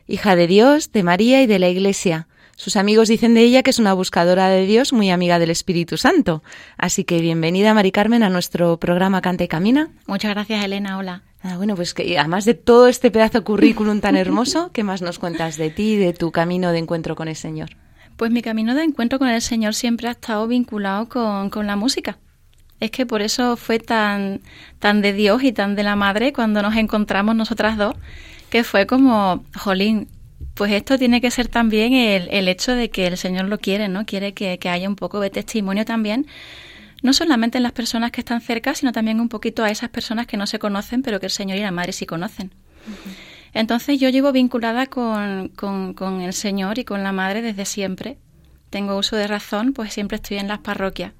Hija 0.07 0.35
de 0.35 0.47
Dios, 0.47 0.91
de 0.91 1.03
María 1.03 1.41
y 1.41 1.47
de 1.47 1.57
la 1.57 1.69
Iglesia. 1.69 2.27
Sus 2.57 2.75
amigos 2.75 3.07
dicen 3.07 3.33
de 3.33 3.43
ella 3.43 3.63
que 3.63 3.69
es 3.69 3.79
una 3.79 3.93
buscadora 3.93 4.49
de 4.49 4.65
Dios 4.65 4.91
muy 4.91 5.09
amiga 5.09 5.39
del 5.39 5.49
Espíritu 5.49 5.95
Santo. 5.95 6.43
Así 6.77 7.05
que 7.05 7.21
bienvenida, 7.21 7.73
Mari 7.73 7.93
Carmen, 7.93 8.23
a 8.23 8.29
nuestro 8.29 8.77
programa 8.77 9.21
Canta 9.21 9.45
y 9.45 9.47
Camina. 9.47 9.89
Muchas 10.05 10.31
gracias, 10.31 10.65
Elena. 10.65 10.97
Hola. 10.97 11.23
Ah, 11.43 11.55
bueno, 11.55 11.77
pues 11.77 11.93
que 11.93 12.19
además 12.19 12.43
de 12.43 12.55
todo 12.55 12.89
este 12.89 13.09
pedazo 13.09 13.39
de 13.39 13.45
currículum 13.45 14.01
tan 14.01 14.17
hermoso, 14.17 14.69
¿qué 14.73 14.83
más 14.83 15.01
nos 15.01 15.17
cuentas 15.17 15.55
de 15.55 15.69
ti 15.69 15.93
y 15.93 15.97
de 15.97 16.11
tu 16.11 16.31
camino 16.31 16.73
de 16.73 16.79
encuentro 16.79 17.15
con 17.15 17.29
el 17.29 17.37
Señor? 17.37 17.80
Pues 18.21 18.29
mi 18.29 18.43
camino 18.43 18.75
de 18.75 18.83
encuentro 18.83 19.17
con 19.17 19.29
el 19.29 19.41
Señor 19.41 19.73
siempre 19.73 20.07
ha 20.07 20.11
estado 20.11 20.47
vinculado 20.47 21.09
con, 21.09 21.49
con 21.49 21.65
la 21.65 21.75
música. 21.75 22.19
Es 22.79 22.91
que 22.91 23.07
por 23.07 23.23
eso 23.23 23.57
fue 23.57 23.79
tan, 23.79 24.41
tan 24.77 25.01
de 25.01 25.11
Dios 25.11 25.43
y 25.43 25.51
tan 25.51 25.75
de 25.75 25.81
la 25.81 25.95
Madre 25.95 26.31
cuando 26.31 26.61
nos 26.61 26.75
encontramos 26.75 27.35
nosotras 27.35 27.77
dos, 27.77 27.95
que 28.51 28.63
fue 28.63 28.85
como, 28.85 29.43
jolín, 29.55 30.07
pues 30.53 30.71
esto 30.71 30.99
tiene 30.99 31.19
que 31.19 31.31
ser 31.31 31.47
también 31.47 31.93
el, 31.93 32.29
el 32.29 32.47
hecho 32.47 32.75
de 32.75 32.91
que 32.91 33.07
el 33.07 33.17
Señor 33.17 33.45
lo 33.45 33.57
quiere, 33.57 33.87
¿no? 33.87 34.05
Quiere 34.05 34.35
que, 34.35 34.59
que 34.59 34.69
haya 34.69 34.87
un 34.87 34.97
poco 34.97 35.19
de 35.19 35.31
testimonio 35.31 35.83
también, 35.83 36.27
no 37.01 37.13
solamente 37.13 37.57
en 37.57 37.63
las 37.63 37.71
personas 37.71 38.11
que 38.11 38.21
están 38.21 38.41
cerca, 38.41 38.75
sino 38.75 38.91
también 38.91 39.19
un 39.19 39.29
poquito 39.29 39.63
a 39.63 39.71
esas 39.71 39.89
personas 39.89 40.27
que 40.27 40.37
no 40.37 40.45
se 40.45 40.59
conocen, 40.59 41.01
pero 41.01 41.19
que 41.19 41.25
el 41.25 41.31
Señor 41.31 41.57
y 41.57 41.61
la 41.61 41.71
Madre 41.71 41.91
sí 41.91 42.05
conocen. 42.05 42.51
Entonces 43.53 43.99
yo 43.99 44.09
llevo 44.09 44.31
vinculada 44.31 44.85
con, 44.85 45.49
con, 45.49 45.93
con 45.93 46.21
el 46.21 46.33
Señor 46.33 46.79
y 46.79 46.85
con 46.85 47.03
la 47.03 47.11
Madre 47.11 47.41
desde 47.41 47.65
siempre. 47.65 48.17
Tengo 48.69 48.97
uso 48.97 49.15
de 49.17 49.27
razón, 49.27 49.73
pues 49.73 49.93
siempre 49.93 50.15
estoy 50.15 50.37
en 50.37 50.47
las 50.47 50.59
parroquias. 50.59 51.11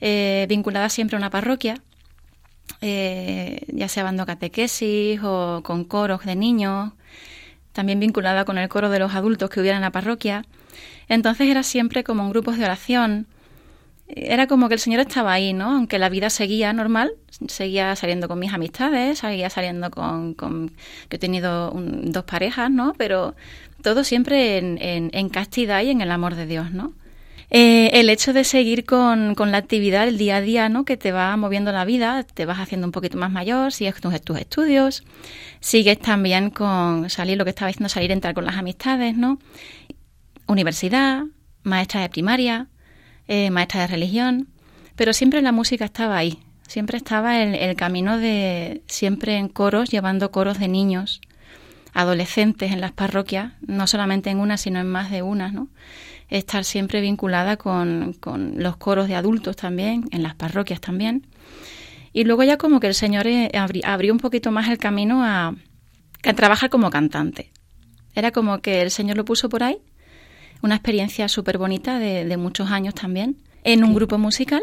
Eh, 0.00 0.46
vinculada 0.48 0.88
siempre 0.88 1.16
a 1.16 1.18
una 1.18 1.30
parroquia, 1.30 1.74
eh, 2.80 3.62
ya 3.66 3.88
sea 3.88 4.04
dando 4.04 4.26
catequesis 4.26 5.20
o 5.24 5.62
con 5.64 5.84
coros 5.84 6.24
de 6.24 6.36
niños, 6.36 6.92
también 7.72 7.98
vinculada 7.98 8.44
con 8.44 8.58
el 8.58 8.68
coro 8.68 8.90
de 8.90 9.00
los 9.00 9.14
adultos 9.14 9.50
que 9.50 9.60
hubiera 9.60 9.76
en 9.76 9.82
la 9.82 9.90
parroquia. 9.90 10.44
Entonces 11.08 11.48
era 11.48 11.64
siempre 11.64 12.04
como 12.04 12.22
en 12.22 12.30
grupos 12.30 12.58
de 12.58 12.64
oración. 12.64 13.26
Era 14.08 14.46
como 14.46 14.68
que 14.68 14.74
el 14.74 14.80
Señor 14.80 15.00
estaba 15.00 15.32
ahí, 15.32 15.52
¿no? 15.52 15.70
Aunque 15.76 15.98
la 15.98 16.08
vida 16.08 16.30
seguía 16.30 16.72
normal, 16.72 17.12
seguía 17.46 17.94
saliendo 17.94 18.26
con 18.26 18.38
mis 18.38 18.52
amistades, 18.52 19.18
seguía 19.18 19.50
saliendo 19.50 19.90
con... 19.90 20.34
con 20.34 20.72
he 21.10 21.18
tenido 21.18 21.70
un- 21.72 22.10
dos 22.10 22.24
parejas, 22.24 22.70
¿no? 22.70 22.94
Pero 22.96 23.34
todo 23.82 24.04
siempre 24.04 24.58
en, 24.58 24.78
en- 24.80 25.10
en 25.12 25.28
castidad 25.28 25.82
y 25.82 25.90
en 25.90 26.00
el 26.00 26.10
amor 26.10 26.34
de 26.36 26.46
Dios, 26.46 26.72
¿no? 26.72 26.94
Eh, 27.50 27.90
el 28.00 28.10
hecho 28.10 28.32
de 28.34 28.44
seguir 28.44 28.84
con, 28.84 29.34
con 29.34 29.52
la 29.52 29.58
actividad, 29.58 30.06
el 30.08 30.18
día 30.18 30.36
a 30.36 30.40
día, 30.42 30.68
¿no? 30.68 30.84
Que 30.84 30.96
te 30.98 31.12
va 31.12 31.34
moviendo 31.36 31.72
la 31.72 31.84
vida, 31.86 32.22
te 32.24 32.44
vas 32.44 32.58
haciendo 32.60 32.86
un 32.86 32.92
poquito 32.92 33.16
más 33.18 33.30
mayor, 33.30 33.72
sigues 33.72 33.94
tus, 34.00 34.20
tus 34.22 34.38
estudios, 34.38 35.02
sigues 35.60 35.98
también 35.98 36.50
con 36.50 37.08
salir, 37.10 37.38
lo 37.38 37.44
que 37.44 37.50
estaba 37.50 37.68
diciendo, 37.68 37.88
salir, 37.88 38.10
entrar 38.12 38.34
con 38.34 38.44
las 38.44 38.56
amistades, 38.56 39.16
¿no? 39.16 39.38
Universidad, 40.46 41.24
maestra 41.62 42.00
de 42.02 42.08
primaria, 42.08 42.68
eh, 43.28 43.50
maestra 43.50 43.82
de 43.82 43.86
religión, 43.86 44.48
pero 44.96 45.12
siempre 45.12 45.40
la 45.42 45.52
música 45.52 45.84
estaba 45.84 46.16
ahí, 46.16 46.40
siempre 46.66 46.96
estaba 46.96 47.40
el, 47.42 47.54
el 47.54 47.76
camino 47.76 48.18
de, 48.18 48.82
siempre 48.88 49.36
en 49.36 49.48
coros, 49.48 49.90
llevando 49.90 50.30
coros 50.32 50.58
de 50.58 50.68
niños, 50.68 51.20
adolescentes 51.94 52.72
en 52.72 52.80
las 52.80 52.92
parroquias, 52.92 53.52
no 53.66 53.86
solamente 53.86 54.30
en 54.30 54.38
una, 54.38 54.56
sino 54.56 54.80
en 54.80 54.88
más 54.88 55.10
de 55.10 55.22
una, 55.22 55.50
¿no? 55.50 55.68
Estar 56.28 56.64
siempre 56.64 57.00
vinculada 57.00 57.56
con, 57.56 58.12
con 58.20 58.62
los 58.62 58.76
coros 58.76 59.08
de 59.08 59.14
adultos 59.14 59.56
también, 59.56 60.04
en 60.10 60.22
las 60.22 60.34
parroquias 60.34 60.80
también. 60.80 61.26
Y 62.12 62.24
luego 62.24 62.42
ya 62.42 62.58
como 62.58 62.80
que 62.80 62.86
el 62.88 62.94
Señor 62.94 63.26
eh, 63.26 63.50
abri- 63.54 63.84
abrió 63.84 64.12
un 64.12 64.18
poquito 64.18 64.50
más 64.50 64.68
el 64.68 64.76
camino 64.76 65.24
a, 65.24 65.54
a 66.24 66.32
trabajar 66.34 66.68
como 66.68 66.90
cantante. 66.90 67.50
Era 68.14 68.30
como 68.30 68.60
que 68.60 68.82
el 68.82 68.90
Señor 68.90 69.16
lo 69.16 69.24
puso 69.24 69.48
por 69.48 69.62
ahí, 69.62 69.78
una 70.62 70.74
experiencia 70.76 71.28
súper 71.28 71.58
bonita 71.58 71.98
de, 71.98 72.24
de 72.24 72.36
muchos 72.36 72.70
años 72.70 72.94
también, 72.94 73.36
en 73.64 73.84
un 73.84 73.94
grupo 73.94 74.18
musical. 74.18 74.62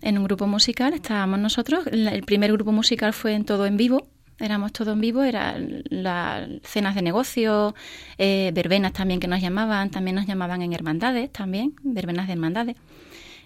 En 0.00 0.16
un 0.16 0.24
grupo 0.24 0.46
musical 0.46 0.94
estábamos 0.94 1.38
nosotros. 1.38 1.86
El 1.86 2.22
primer 2.22 2.52
grupo 2.52 2.72
musical 2.72 3.12
fue 3.12 3.34
en 3.34 3.44
todo 3.44 3.66
en 3.66 3.76
vivo. 3.76 4.06
Éramos 4.38 4.72
todo 4.72 4.92
en 4.92 5.00
vivo, 5.02 5.22
eran 5.22 5.82
las 5.90 6.48
cenas 6.62 6.94
de 6.94 7.02
negocio, 7.02 7.74
eh, 8.16 8.50
verbenas 8.54 8.94
también 8.94 9.20
que 9.20 9.28
nos 9.28 9.42
llamaban, 9.42 9.90
también 9.90 10.14
nos 10.14 10.26
llamaban 10.26 10.62
en 10.62 10.72
hermandades, 10.72 11.30
también, 11.30 11.74
verbenas 11.82 12.26
de 12.26 12.32
hermandades. 12.32 12.76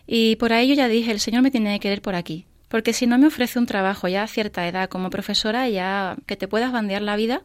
Y 0.07 0.37
por 0.37 0.53
ahí 0.53 0.69
yo 0.69 0.75
ya 0.75 0.87
dije, 0.87 1.11
el 1.11 1.19
Señor 1.19 1.43
me 1.43 1.51
tiene 1.51 1.75
que 1.75 1.81
querer 1.81 2.01
por 2.01 2.15
aquí. 2.15 2.47
Porque 2.69 2.93
si 2.93 3.09
no 3.09 3.19
me 3.19 3.27
ofrece 3.27 3.59
un 3.59 3.67
trabajo 3.67 4.07
ya 4.07 4.23
a 4.23 4.29
cierta 4.29 4.69
edad 4.69 4.89
como 4.89 5.11
profesora, 5.11 5.69
ya 5.69 6.15
que 6.27 6.37
te 6.37 6.47
puedas 6.47 6.71
bandear 6.71 7.03
la 7.03 7.17
vida 7.17 7.43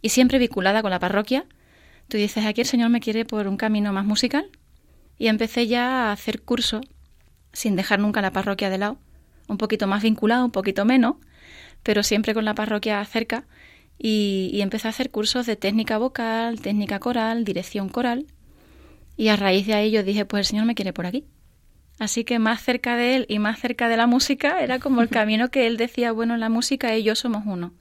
y 0.00 0.10
siempre 0.10 0.38
vinculada 0.38 0.80
con 0.80 0.92
la 0.92 1.00
parroquia, 1.00 1.44
tú 2.08 2.16
dices, 2.16 2.44
aquí 2.44 2.62
el 2.62 2.66
Señor 2.66 2.90
me 2.90 3.00
quiere 3.00 3.24
por 3.24 3.48
un 3.48 3.56
camino 3.56 3.92
más 3.92 4.04
musical. 4.04 4.50
Y 5.18 5.28
empecé 5.28 5.66
ya 5.66 6.08
a 6.08 6.12
hacer 6.12 6.42
cursos, 6.42 6.82
sin 7.52 7.76
dejar 7.76 8.00
nunca 8.00 8.20
la 8.20 8.32
parroquia 8.32 8.68
de 8.68 8.78
lado, 8.78 8.98
un 9.48 9.56
poquito 9.56 9.86
más 9.86 10.02
vinculado, 10.02 10.44
un 10.44 10.50
poquito 10.50 10.84
menos, 10.84 11.16
pero 11.82 12.02
siempre 12.02 12.34
con 12.34 12.44
la 12.44 12.54
parroquia 12.54 13.04
cerca. 13.04 13.46
Y, 13.98 14.50
y 14.52 14.60
empecé 14.60 14.88
a 14.88 14.90
hacer 14.90 15.10
cursos 15.10 15.46
de 15.46 15.56
técnica 15.56 15.96
vocal, 15.96 16.60
técnica 16.60 16.98
coral, 16.98 17.44
dirección 17.44 17.88
coral. 17.88 18.26
Y 19.16 19.28
a 19.28 19.36
raíz 19.36 19.66
de 19.66 19.74
ahí 19.74 19.90
yo 19.90 20.02
dije, 20.02 20.26
pues 20.26 20.40
el 20.40 20.44
Señor 20.44 20.66
me 20.66 20.74
quiere 20.74 20.92
por 20.92 21.06
aquí. 21.06 21.24
Así 21.98 22.24
que 22.24 22.38
más 22.38 22.62
cerca 22.62 22.96
de 22.96 23.16
él 23.16 23.26
y 23.28 23.38
más 23.38 23.58
cerca 23.58 23.88
de 23.88 23.96
la 23.96 24.06
música 24.06 24.62
era 24.62 24.78
como 24.78 25.00
el 25.00 25.08
camino 25.10 25.50
que 25.50 25.66
él 25.66 25.76
decía, 25.76 26.12
bueno, 26.12 26.36
la 26.36 26.48
música 26.48 26.94
y 26.96 27.02
yo 27.02 27.14
somos 27.14 27.44
uno. 27.46 27.72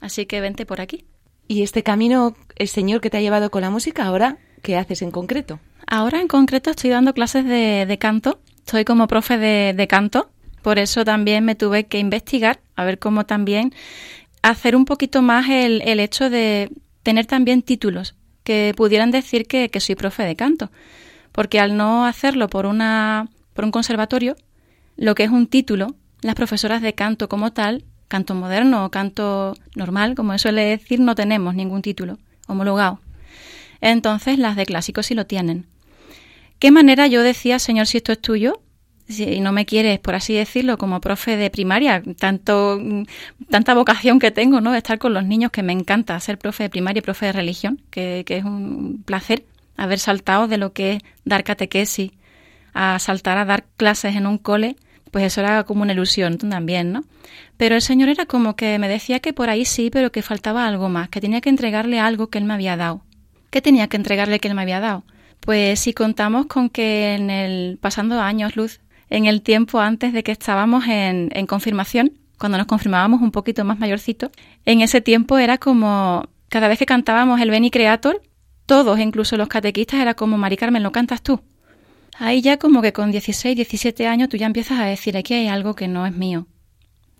Así 0.00 0.26
que 0.26 0.40
vente 0.40 0.66
por 0.66 0.80
aquí. 0.80 1.04
Y 1.46 1.62
este 1.62 1.82
camino, 1.82 2.36
el 2.56 2.68
Señor 2.68 3.00
que 3.00 3.10
te 3.10 3.18
ha 3.18 3.20
llevado 3.20 3.50
con 3.50 3.62
la 3.62 3.70
música, 3.70 4.04
ahora, 4.04 4.38
¿qué 4.62 4.76
haces 4.76 5.02
en 5.02 5.10
concreto? 5.10 5.60
Ahora 5.86 6.20
en 6.20 6.28
concreto 6.28 6.70
estoy 6.70 6.90
dando 6.90 7.12
clases 7.12 7.44
de, 7.44 7.84
de 7.86 7.98
canto, 7.98 8.40
estoy 8.58 8.84
como 8.84 9.06
profe 9.06 9.36
de, 9.36 9.86
canto, 9.88 10.30
por 10.62 10.78
eso 10.78 11.04
también 11.04 11.44
me 11.44 11.54
tuve 11.54 11.84
que 11.84 11.98
investigar, 11.98 12.60
a 12.74 12.84
ver 12.84 12.98
cómo 12.98 13.26
también 13.26 13.74
hacer 14.42 14.74
un 14.76 14.86
poquito 14.86 15.20
más 15.20 15.48
el, 15.50 15.82
el 15.82 16.00
hecho 16.00 16.30
de 16.30 16.70
tener 17.02 17.26
también 17.26 17.62
títulos 17.62 18.14
que 18.44 18.72
pudieran 18.76 19.10
decir 19.10 19.46
que, 19.46 19.70
que 19.70 19.80
soy 19.80 19.94
profe 19.94 20.22
de 20.22 20.36
canto. 20.36 20.70
Porque 21.32 21.60
al 21.60 21.76
no 21.76 22.06
hacerlo 22.06 22.48
por, 22.48 22.66
una, 22.66 23.28
por 23.54 23.64
un 23.64 23.70
conservatorio, 23.70 24.36
lo 24.96 25.14
que 25.14 25.24
es 25.24 25.30
un 25.30 25.48
título, 25.48 25.96
las 26.20 26.34
profesoras 26.34 26.80
de 26.80 26.94
canto 26.94 27.28
como 27.28 27.52
tal, 27.52 27.84
canto 28.14 28.36
moderno 28.36 28.84
o 28.84 28.90
canto 28.90 29.56
normal, 29.74 30.14
como 30.14 30.38
suele 30.38 30.62
decir, 30.62 31.00
no 31.00 31.16
tenemos 31.16 31.56
ningún 31.56 31.82
título 31.82 32.16
homologado. 32.46 33.00
Entonces 33.80 34.38
las 34.38 34.54
de 34.54 34.66
clásico 34.66 35.02
sí 35.02 35.16
lo 35.16 35.26
tienen. 35.26 35.66
¿Qué 36.60 36.70
manera 36.70 37.08
yo 37.08 37.24
decía, 37.24 37.58
Señor, 37.58 37.88
si 37.88 37.96
esto 37.96 38.12
es 38.12 38.20
tuyo? 38.20 38.60
Si 39.08 39.40
no 39.40 39.50
me 39.50 39.66
quieres, 39.66 39.98
por 39.98 40.14
así 40.14 40.32
decirlo, 40.32 40.78
como 40.78 41.00
profe 41.00 41.36
de 41.36 41.50
primaria, 41.50 42.04
tanto, 42.16 42.80
tanta 43.50 43.74
vocación 43.74 44.20
que 44.20 44.30
tengo, 44.30 44.60
¿no? 44.60 44.76
Estar 44.76 45.00
con 45.00 45.12
los 45.12 45.24
niños, 45.24 45.50
que 45.50 45.64
me 45.64 45.72
encanta 45.72 46.20
ser 46.20 46.38
profe 46.38 46.62
de 46.62 46.70
primaria 46.70 47.00
y 47.00 47.02
profe 47.02 47.26
de 47.26 47.32
religión, 47.32 47.82
que, 47.90 48.22
que 48.24 48.36
es 48.36 48.44
un 48.44 49.02
placer 49.04 49.44
haber 49.76 49.98
saltado 49.98 50.46
de 50.46 50.58
lo 50.58 50.72
que 50.72 50.92
es 50.92 51.02
dar 51.24 51.42
catequesis 51.42 52.12
a 52.74 53.00
saltar 53.00 53.38
a 53.38 53.44
dar 53.44 53.64
clases 53.76 54.14
en 54.14 54.28
un 54.28 54.38
cole, 54.38 54.76
pues 55.14 55.26
eso 55.26 55.42
era 55.42 55.62
como 55.62 55.82
una 55.82 55.92
ilusión 55.92 56.38
también, 56.38 56.90
¿no? 56.90 57.04
Pero 57.56 57.76
el 57.76 57.82
Señor 57.82 58.08
era 58.08 58.26
como 58.26 58.56
que 58.56 58.80
me 58.80 58.88
decía 58.88 59.20
que 59.20 59.32
por 59.32 59.48
ahí 59.48 59.64
sí, 59.64 59.88
pero 59.88 60.10
que 60.10 60.22
faltaba 60.22 60.66
algo 60.66 60.88
más, 60.88 61.08
que 61.08 61.20
tenía 61.20 61.40
que 61.40 61.50
entregarle 61.50 62.00
algo 62.00 62.30
que 62.30 62.38
Él 62.38 62.44
me 62.44 62.54
había 62.54 62.76
dado. 62.76 63.02
¿Qué 63.50 63.62
tenía 63.62 63.86
que 63.86 63.96
entregarle 63.96 64.40
que 64.40 64.48
Él 64.48 64.56
me 64.56 64.62
había 64.62 64.80
dado? 64.80 65.04
Pues 65.38 65.78
si 65.78 65.92
contamos 65.92 66.46
con 66.46 66.68
que 66.68 67.14
en 67.14 67.30
el 67.30 67.78
pasando 67.80 68.20
años, 68.20 68.56
Luz, 68.56 68.80
en 69.08 69.26
el 69.26 69.42
tiempo 69.42 69.78
antes 69.78 70.12
de 70.12 70.24
que 70.24 70.32
estábamos 70.32 70.88
en, 70.88 71.30
en 71.32 71.46
confirmación, 71.46 72.14
cuando 72.36 72.58
nos 72.58 72.66
confirmábamos 72.66 73.22
un 73.22 73.30
poquito 73.30 73.64
más 73.64 73.78
mayorcito, 73.78 74.32
en 74.64 74.80
ese 74.80 75.00
tiempo 75.00 75.38
era 75.38 75.58
como 75.58 76.28
cada 76.48 76.66
vez 76.66 76.76
que 76.76 76.86
cantábamos 76.86 77.40
el 77.40 77.50
Beni 77.50 77.70
Creator, 77.70 78.20
todos, 78.66 78.98
incluso 78.98 79.36
los 79.36 79.46
catequistas, 79.46 80.00
era 80.00 80.14
como, 80.14 80.38
Mari 80.38 80.56
Carmen, 80.56 80.82
¿lo 80.82 80.90
cantas 80.90 81.22
tú? 81.22 81.40
Ahí 82.18 82.42
ya 82.42 82.58
como 82.58 82.80
que 82.80 82.92
con 82.92 83.10
16, 83.10 83.56
17 83.56 84.06
años 84.06 84.28
tú 84.28 84.36
ya 84.36 84.46
empiezas 84.46 84.78
a 84.78 84.84
decir, 84.84 85.16
aquí 85.16 85.34
hay 85.34 85.48
algo 85.48 85.74
que 85.74 85.88
no 85.88 86.06
es 86.06 86.14
mío. 86.14 86.46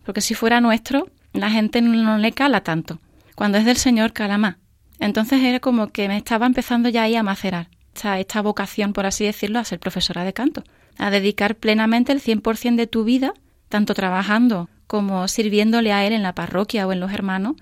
Porque 0.04 0.20
si 0.20 0.34
fuera 0.34 0.60
nuestro, 0.60 1.08
la 1.32 1.50
gente 1.50 1.82
no 1.82 2.18
le 2.18 2.32
cala 2.32 2.62
tanto. 2.62 3.00
Cuando 3.34 3.58
es 3.58 3.64
del 3.64 3.76
Señor, 3.76 4.12
cala 4.12 4.38
más. 4.38 4.56
Entonces 5.00 5.42
era 5.42 5.58
como 5.60 5.88
que 5.88 6.08
me 6.08 6.16
estaba 6.16 6.46
empezando 6.46 6.88
ya 6.88 7.02
ahí 7.02 7.16
a 7.16 7.22
macerar 7.22 7.68
esta, 7.92 8.20
esta 8.20 8.42
vocación, 8.42 8.92
por 8.92 9.06
así 9.06 9.24
decirlo, 9.24 9.58
a 9.58 9.64
ser 9.64 9.80
profesora 9.80 10.24
de 10.24 10.32
canto. 10.32 10.62
A 10.96 11.10
dedicar 11.10 11.56
plenamente 11.56 12.12
el 12.12 12.20
100% 12.20 12.76
de 12.76 12.86
tu 12.86 13.02
vida, 13.02 13.34
tanto 13.68 13.94
trabajando 13.94 14.68
como 14.86 15.26
sirviéndole 15.26 15.92
a 15.92 16.06
Él 16.06 16.12
en 16.12 16.22
la 16.22 16.34
parroquia 16.34 16.86
o 16.86 16.92
en 16.92 17.00
los 17.00 17.12
hermanos, 17.12 17.56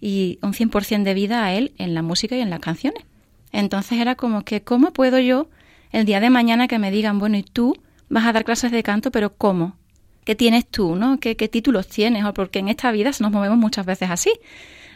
y 0.00 0.38
un 0.42 0.52
100% 0.52 1.02
de 1.02 1.14
vida 1.14 1.44
a 1.44 1.52
Él 1.54 1.72
en 1.78 1.94
la 1.94 2.02
música 2.02 2.36
y 2.36 2.40
en 2.40 2.50
las 2.50 2.60
canciones. 2.60 3.02
Entonces 3.50 3.98
era 3.98 4.14
como 4.14 4.44
que, 4.44 4.62
¿cómo 4.62 4.92
puedo 4.92 5.18
yo 5.18 5.48
el 5.92 6.04
día 6.04 6.20
de 6.20 6.30
mañana 6.30 6.68
que 6.68 6.78
me 6.78 6.90
digan, 6.90 7.18
bueno, 7.18 7.36
y 7.36 7.42
tú 7.42 7.76
vas 8.08 8.26
a 8.26 8.32
dar 8.32 8.44
clases 8.44 8.70
de 8.70 8.82
canto, 8.82 9.10
pero 9.10 9.34
¿cómo? 9.34 9.76
¿Qué 10.24 10.34
tienes 10.34 10.66
tú, 10.66 10.94
no? 10.94 11.18
¿Qué, 11.18 11.36
qué 11.36 11.48
títulos 11.48 11.88
tienes? 11.88 12.24
O 12.24 12.34
porque 12.34 12.58
en 12.58 12.68
esta 12.68 12.90
vida 12.92 13.10
nos 13.20 13.30
movemos 13.30 13.58
muchas 13.58 13.86
veces 13.86 14.10
así. 14.10 14.32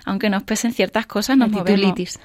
Aunque 0.05 0.29
nos 0.29 0.43
pesen 0.43 0.73
ciertas 0.73 1.07
cosas, 1.07 1.37
nos 1.37 1.51
movemos. 1.51 1.81
titulitis. 1.81 2.21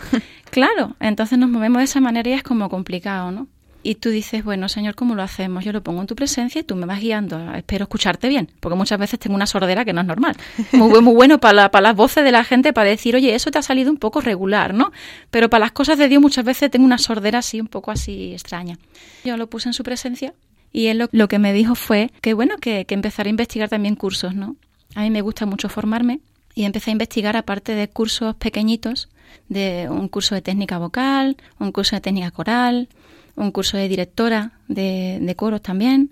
Claro, 0.50 0.96
entonces 1.00 1.38
nos 1.38 1.50
movemos 1.50 1.80
de 1.80 1.84
esa 1.84 2.02
manera 2.02 2.30
y 2.30 2.34
es 2.34 2.44
como 2.44 2.70
complicado, 2.70 3.32
¿no? 3.32 3.48
Y 3.84 3.96
tú 3.96 4.10
dices, 4.10 4.44
bueno, 4.44 4.68
Señor, 4.68 4.96
¿cómo 4.96 5.16
lo 5.16 5.24
hacemos? 5.24 5.64
Yo 5.64 5.72
lo 5.72 5.82
pongo 5.82 6.02
en 6.02 6.08
tu 6.08 6.16
presencia 6.16 6.60
y 6.60 6.64
tú 6.64 6.76
me 6.76 6.86
vas 6.86 7.00
guiando. 7.00 7.54
Espero 7.54 7.84
escucharte 7.84 8.28
bien, 8.28 8.50
porque 8.60 8.76
muchas 8.76 9.00
veces 9.00 9.18
tengo 9.20 9.36
una 9.36 9.46
sordera 9.48 9.86
que 9.86 9.94
no 9.94 10.02
es 10.02 10.08
normal. 10.08 10.36
Muy, 10.74 11.00
muy 11.02 11.14
bueno 11.14 11.40
para, 11.40 11.54
la- 11.54 11.72
para 11.72 11.84
las 11.84 11.96
voces 11.96 12.24
de 12.26 12.32
la 12.32 12.44
gente, 12.44 12.74
para 12.74 12.90
decir, 12.90 13.16
oye, 13.16 13.34
eso 13.34 13.50
te 13.50 13.60
ha 13.60 13.62
salido 13.62 13.90
un 13.92 13.98
poco 13.98 14.20
regular, 14.20 14.74
¿no? 14.74 14.92
Pero 15.32 15.50
para 15.50 15.66
las 15.66 15.72
cosas 15.72 15.98
de 15.98 16.10
Dios 16.10 16.22
muchas 16.22 16.44
veces 16.44 16.70
tengo 16.70 16.86
una 16.86 16.98
sordera 16.98 17.40
así, 17.40 17.62
un 17.62 17.68
poco 17.68 17.92
así 17.92 18.34
extraña. 18.34 18.78
Yo 19.24 19.38
lo 19.38 19.48
puse 19.48 19.70
en 19.70 19.74
su 19.74 19.84
presencia 19.84 20.34
y 20.74 20.88
él 20.88 20.98
lo, 20.98 21.08
lo 21.14 21.28
que 21.30 21.40
me 21.40 21.54
dijo 21.54 21.76
fue 21.76 22.12
que, 22.22 22.34
bueno, 22.34 22.58
que, 22.58 22.84
que 22.86 22.94
empezara 22.96 23.28
a 23.28 23.30
investigar 23.30 23.70
también 23.70 23.96
cursos, 23.96 24.36
¿no? 24.36 24.58
A 24.96 25.02
mí 25.04 25.12
me 25.12 25.22
gusta 25.22 25.46
mucho 25.46 25.70
formarme 25.70 26.20
y 26.56 26.66
empecé 26.66 26.90
a 26.90 26.94
investigar, 26.94 27.38
aparte 27.38 27.74
de 27.74 27.88
cursos 27.88 28.36
pequeñitos, 28.36 29.08
de 29.48 29.88
un 29.90 30.08
curso 30.10 30.36
de 30.36 30.42
técnica 30.42 30.78
vocal, 30.78 31.38
un 31.60 31.72
curso 31.72 31.96
de 31.96 32.02
técnica 32.02 32.32
coral, 32.32 32.90
un 33.38 33.52
curso 33.52 33.78
de 33.78 33.88
directora 33.88 34.60
de, 34.68 35.20
de 35.22 35.36
coros 35.36 35.62
también. 35.62 36.12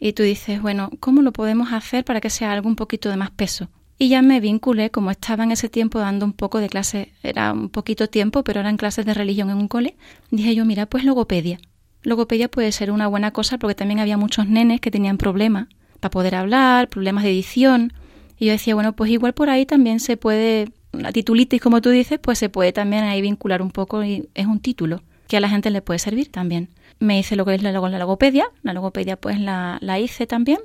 Y 0.00 0.12
tú 0.12 0.22
dices, 0.22 0.60
bueno, 0.60 0.90
¿cómo 1.00 1.22
lo 1.22 1.32
podemos 1.32 1.72
hacer 1.72 2.04
para 2.04 2.20
que 2.20 2.28
sea 2.28 2.52
algo 2.52 2.68
un 2.68 2.76
poquito 2.76 3.08
de 3.08 3.16
más 3.16 3.30
peso? 3.30 3.68
Y 3.96 4.08
ya 4.08 4.22
me 4.22 4.40
vinculé, 4.40 4.90
como 4.90 5.12
estaba 5.12 5.44
en 5.44 5.52
ese 5.52 5.68
tiempo 5.68 6.00
dando 6.00 6.26
un 6.26 6.32
poco 6.32 6.58
de 6.58 6.68
clase, 6.68 7.12
era 7.22 7.52
un 7.52 7.68
poquito 7.68 8.08
tiempo, 8.08 8.42
pero 8.42 8.60
eran 8.60 8.76
clases 8.76 9.06
de 9.06 9.14
religión 9.14 9.50
en 9.50 9.56
un 9.56 9.68
cole, 9.68 9.96
dije 10.30 10.54
yo, 10.54 10.64
mira, 10.64 10.86
pues 10.86 11.04
logopedia. 11.04 11.60
Logopedia 12.02 12.50
puede 12.50 12.72
ser 12.72 12.90
una 12.90 13.06
buena 13.06 13.30
cosa 13.30 13.56
porque 13.56 13.76
también 13.76 14.00
había 14.00 14.16
muchos 14.16 14.48
nenes 14.48 14.80
que 14.80 14.90
tenían 14.90 15.16
problemas 15.16 15.68
para 16.00 16.10
poder 16.10 16.34
hablar, 16.34 16.88
problemas 16.88 17.22
de 17.22 17.30
edición. 17.30 17.92
Y 18.36 18.46
yo 18.46 18.52
decía, 18.52 18.74
bueno, 18.74 18.94
pues 18.94 19.10
igual 19.10 19.32
por 19.32 19.48
ahí 19.48 19.64
también 19.64 20.00
se 20.00 20.16
puede, 20.16 20.70
la 20.92 21.12
titulitis, 21.12 21.62
como 21.62 21.80
tú 21.80 21.90
dices, 21.90 22.18
pues 22.18 22.38
se 22.38 22.48
puede 22.48 22.72
también 22.72 23.04
ahí 23.04 23.22
vincular 23.22 23.62
un 23.62 23.70
poco 23.70 24.02
y 24.04 24.28
es 24.34 24.46
un 24.46 24.58
título 24.58 25.02
a 25.36 25.40
la 25.40 25.48
gente 25.48 25.70
le 25.70 25.82
puede 25.82 25.98
servir 25.98 26.30
también. 26.30 26.70
Me 26.98 27.18
hice 27.18 27.36
lo 27.36 27.44
que 27.44 27.54
es 27.54 27.62
la, 27.62 27.72
logopedia, 27.72 28.46
la 28.62 28.72
logopedia 28.72 29.16
pues 29.16 29.40
la, 29.40 29.78
la 29.80 29.98
hice 29.98 30.26
también. 30.26 30.58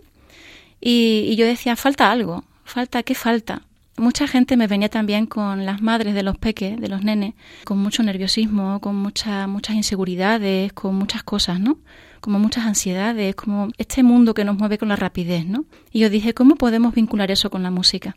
Y, 0.82 1.26
y 1.28 1.36
yo 1.36 1.46
decía, 1.46 1.76
falta 1.76 2.12
algo, 2.12 2.44
falta, 2.64 3.04
¿qué 3.04 3.16
falta? 3.16 3.64
Mucha 3.98 4.28
gente 4.28 4.56
me 4.56 4.68
venía 4.68 4.88
también 4.88 5.26
con 5.26 5.66
las 5.66 5.82
madres 5.82 6.14
de 6.14 6.24
los 6.24 6.38
peques, 6.38 6.80
de 6.80 6.88
los 6.88 7.04
nenes, 7.04 7.34
con 7.66 7.80
mucho 7.80 8.02
nerviosismo, 8.02 8.80
con 8.80 8.96
mucha, 8.96 9.46
muchas 9.48 9.76
inseguridades, 9.76 10.72
con 10.72 10.96
muchas 10.96 11.22
cosas, 11.24 11.60
¿no? 11.60 11.80
Como 12.22 12.40
muchas 12.40 12.66
ansiedades, 12.66 13.36
como 13.36 13.68
este 13.78 14.02
mundo 14.04 14.34
que 14.34 14.46
nos 14.46 14.58
mueve 14.58 14.78
con 14.78 14.88
la 14.88 14.96
rapidez, 14.96 15.46
¿no? 15.46 15.66
Y 15.92 16.00
yo 16.00 16.10
dije, 16.10 16.34
¿cómo 16.34 16.56
podemos 16.56 16.96
vincular 16.96 17.30
eso 17.30 17.50
con 17.50 17.62
la 17.62 17.72
música? 17.72 18.16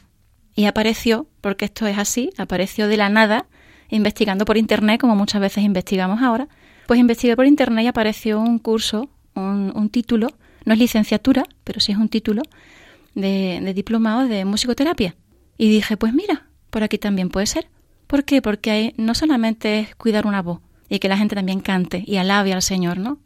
Y 0.55 0.67
apareció, 0.67 1.27
porque 1.41 1.65
esto 1.65 1.89
es 1.89 1.99
así, 1.99 2.31
apareció 2.37 2.87
de 2.87 2.97
la 2.97 3.09
nada, 3.09 3.47
investigando 3.97 4.45
por 4.45 4.57
internet, 4.57 5.01
como 5.01 5.15
muchas 5.17 5.41
veces 5.41 5.63
investigamos 5.65 6.23
ahora, 6.23 6.49
pues 6.87 6.99
investigué 6.99 7.37
por 7.37 7.47
internet 7.47 7.85
y 7.85 7.89
apareció 7.89 8.41
un 8.41 8.59
curso, 8.59 9.09
un, 9.35 9.89
título, 9.91 10.29
no 10.65 10.73
es 10.73 10.79
licenciatura, 10.79 11.45
pero 11.65 11.81
sí 11.81 11.93
es 11.93 11.99
un 11.99 12.09
título, 12.09 12.43
de, 13.15 13.61
de 13.63 13.75
diplomado 13.75 14.27
de 14.27 14.45
musicoterapia. 14.45 15.15
Y 15.59 15.69
dije, 15.71 15.97
pues 15.97 16.13
mira, 16.15 16.47
por 16.71 16.83
aquí 16.83 16.99
también 16.99 17.29
puede 17.29 17.47
ser. 17.47 17.69
¿Por 18.07 18.25
qué? 18.25 18.43
Porque 18.43 18.71
hay- 18.71 18.95
no 18.97 19.15
solamente 19.15 19.79
es 19.81 19.95
cuidar 19.95 20.27
una 20.27 20.43
voz 20.43 20.61
y 20.89 20.99
que 20.99 21.09
la 21.09 21.17
gente 21.17 21.35
también 21.35 21.61
cante 21.61 22.03
y 22.07 22.17
alabe 22.17 22.53
al 22.53 22.63
Señor, 22.63 22.99
¿no? 22.99 23.19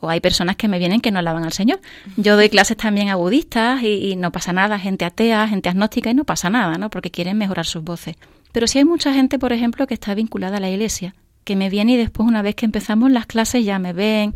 O 0.00 0.10
hay 0.10 0.20
personas 0.20 0.56
que 0.56 0.68
me 0.68 0.78
vienen 0.78 1.00
que 1.00 1.10
no 1.10 1.18
alaban 1.18 1.44
al 1.44 1.52
Señor. 1.52 1.80
Yo 2.18 2.36
doy 2.36 2.50
clases 2.50 2.76
también 2.76 3.08
a 3.08 3.16
budistas 3.16 3.82
y, 3.82 4.10
y 4.12 4.16
no 4.16 4.30
pasa 4.30 4.52
nada, 4.52 4.78
gente 4.78 5.06
atea, 5.06 5.48
gente 5.48 5.70
agnóstica 5.70 6.10
y 6.10 6.14
no 6.14 6.24
pasa 6.24 6.50
nada, 6.50 6.76
¿no? 6.76 6.90
Porque 6.90 7.10
quieren 7.10 7.38
mejorar 7.38 7.64
sus 7.64 7.82
voces. 7.82 8.16
Pero 8.56 8.66
sí 8.66 8.78
hay 8.78 8.86
mucha 8.86 9.12
gente, 9.12 9.38
por 9.38 9.52
ejemplo, 9.52 9.86
que 9.86 9.92
está 9.92 10.14
vinculada 10.14 10.56
a 10.56 10.60
la 10.60 10.70
iglesia, 10.70 11.14
que 11.44 11.56
me 11.56 11.68
viene 11.68 11.92
y 11.92 11.96
después 11.98 12.26
una 12.26 12.40
vez 12.40 12.54
que 12.54 12.64
empezamos 12.64 13.10
las 13.10 13.26
clases 13.26 13.62
ya 13.66 13.78
me 13.78 13.92
ven, 13.92 14.32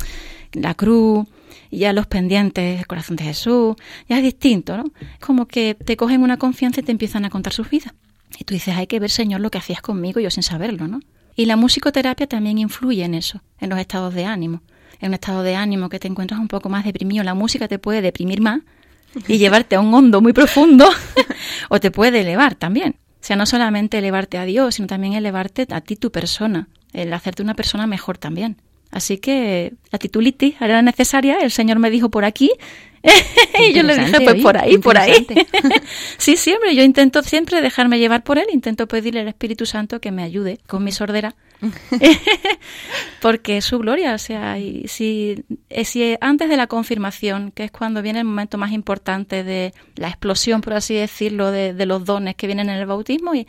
la 0.53 0.75
cruz, 0.75 1.27
ya 1.71 1.95
los 1.95 2.07
pendientes, 2.07 2.81
el 2.81 2.87
corazón 2.87 3.17
de 3.17 3.25
Jesús, 3.25 3.77
ya 4.11 4.19
es 4.19 4.23
distinto, 4.23 4.77
¿no? 4.77 4.85
Es 5.01 5.21
como 5.21 5.47
que 5.47 5.75
te 5.75 5.97
cogen 5.97 6.23
una 6.23 6.37
confianza 6.37 6.81
y 6.81 6.83
te 6.83 6.93
empiezan 6.93 7.25
a 7.25 7.31
contar 7.31 7.55
sus 7.55 7.71
vidas. 7.71 7.95
Y 8.39 8.45
tú 8.45 8.53
dices, 8.53 8.77
hay 8.77 8.87
que 8.87 9.01
ver, 9.01 9.09
Señor, 9.09 9.41
lo 9.41 9.51
que 9.51 9.57
hacías 9.57 9.81
conmigo, 9.81 10.21
yo 10.21 10.31
sin 10.31 10.43
saberlo, 10.43 10.87
¿no? 10.87 11.01
Y 11.35 11.47
la 11.47 11.57
musicoterapia 11.57 12.27
también 12.27 12.59
influye 12.59 13.03
en 13.05 13.15
eso, 13.15 13.41
en 13.59 13.71
los 13.71 13.79
estados 13.79 14.13
de 14.13 14.27
ánimo. 14.27 14.61
En 15.01 15.09
un 15.09 15.15
estado 15.15 15.43
de 15.43 15.55
ánimo 15.55 15.89
que 15.89 15.99
te 15.99 16.09
encuentras 16.09 16.39
un 16.39 16.49
poco 16.49 16.69
más 16.69 16.85
deprimido, 16.85 17.25
la 17.25 17.33
música 17.33 17.69
te 17.69 17.79
puede 17.79 18.03
deprimir 18.03 18.43
más 18.43 18.61
y 19.29 19.39
llevarte 19.39 19.77
a 19.77 19.81
un 19.81 19.95
hondo 19.95 20.21
muy 20.21 20.35
profundo 20.35 20.87
o 21.71 21.81
te 21.81 21.91
puede 21.91 22.21
elevar 22.21 22.55
también. 22.55 22.97
O 23.21 23.25
sea, 23.25 23.37
no 23.37 23.45
solamente 23.47 23.99
elevarte 23.99 24.39
a 24.39 24.45
Dios, 24.45 24.77
sino 24.77 24.89
también 24.89 25.13
elevarte 25.13 25.67
a 25.71 25.81
ti, 25.81 25.97
tu 25.97 26.11
persona, 26.11 26.69
el 26.93 27.13
hacerte 27.13 27.43
una 27.43 27.55
persona 27.55 27.87
mejor 27.87 28.17
también. 28.17 28.57
Así 28.91 29.19
que 29.19 29.75
la 29.93 29.99
titulitis 29.99 30.55
era 30.61 30.83
necesaria, 30.83 31.39
el 31.39 31.51
Señor 31.51 31.79
me 31.79 31.91
dijo 31.91 32.11
por 32.11 32.25
aquí, 32.25 32.51
y 33.69 33.73
yo 33.73 33.83
le 33.83 33.97
dije, 33.97 34.21
pues 34.21 34.35
oye, 34.35 34.43
por 34.43 34.59
ahí, 34.59 34.79
por 34.79 34.99
ahí. 34.99 35.27
sí, 36.19 36.37
siempre, 36.37 36.75
yo 36.75 36.83
intento 36.83 37.23
siempre 37.23 37.63
dejarme 37.63 37.99
llevar 37.99 38.23
por 38.25 38.39
Él, 38.39 38.47
intento 38.53 38.87
pedirle 38.89 39.21
al 39.21 39.29
Espíritu 39.29 39.65
Santo 39.65 40.01
que 40.01 40.11
me 40.11 40.23
ayude 40.23 40.59
con 40.67 40.85
mi 40.85 40.93
sordera, 40.93 41.35
porque 43.23 43.59
es 43.59 43.65
su 43.65 43.79
gloria, 43.79 44.15
o 44.15 44.19
sea, 44.19 44.59
y 44.59 44.87
si, 44.89 45.45
eh, 45.71 45.85
si 45.85 46.17
antes 46.21 46.49
de 46.49 46.57
la 46.57 46.67
confirmación, 46.67 47.53
que 47.53 47.65
es 47.65 47.71
cuando 47.71 48.03
viene 48.03 48.19
el 48.19 48.27
momento 48.27 48.59
más 48.59 48.73
importante 48.73 49.45
de 49.45 49.73
la 49.95 50.09
explosión, 50.09 50.61
por 50.61 50.75
así 50.75 50.95
decirlo, 50.95 51.51
de, 51.53 51.73
de 51.75 51.87
los 51.87 52.05
dones 52.05 52.35
que 52.35 52.49
vienen 52.49 52.69
en 52.69 52.77
el 52.77 52.87
bautismo, 52.87 53.35
y 53.35 53.47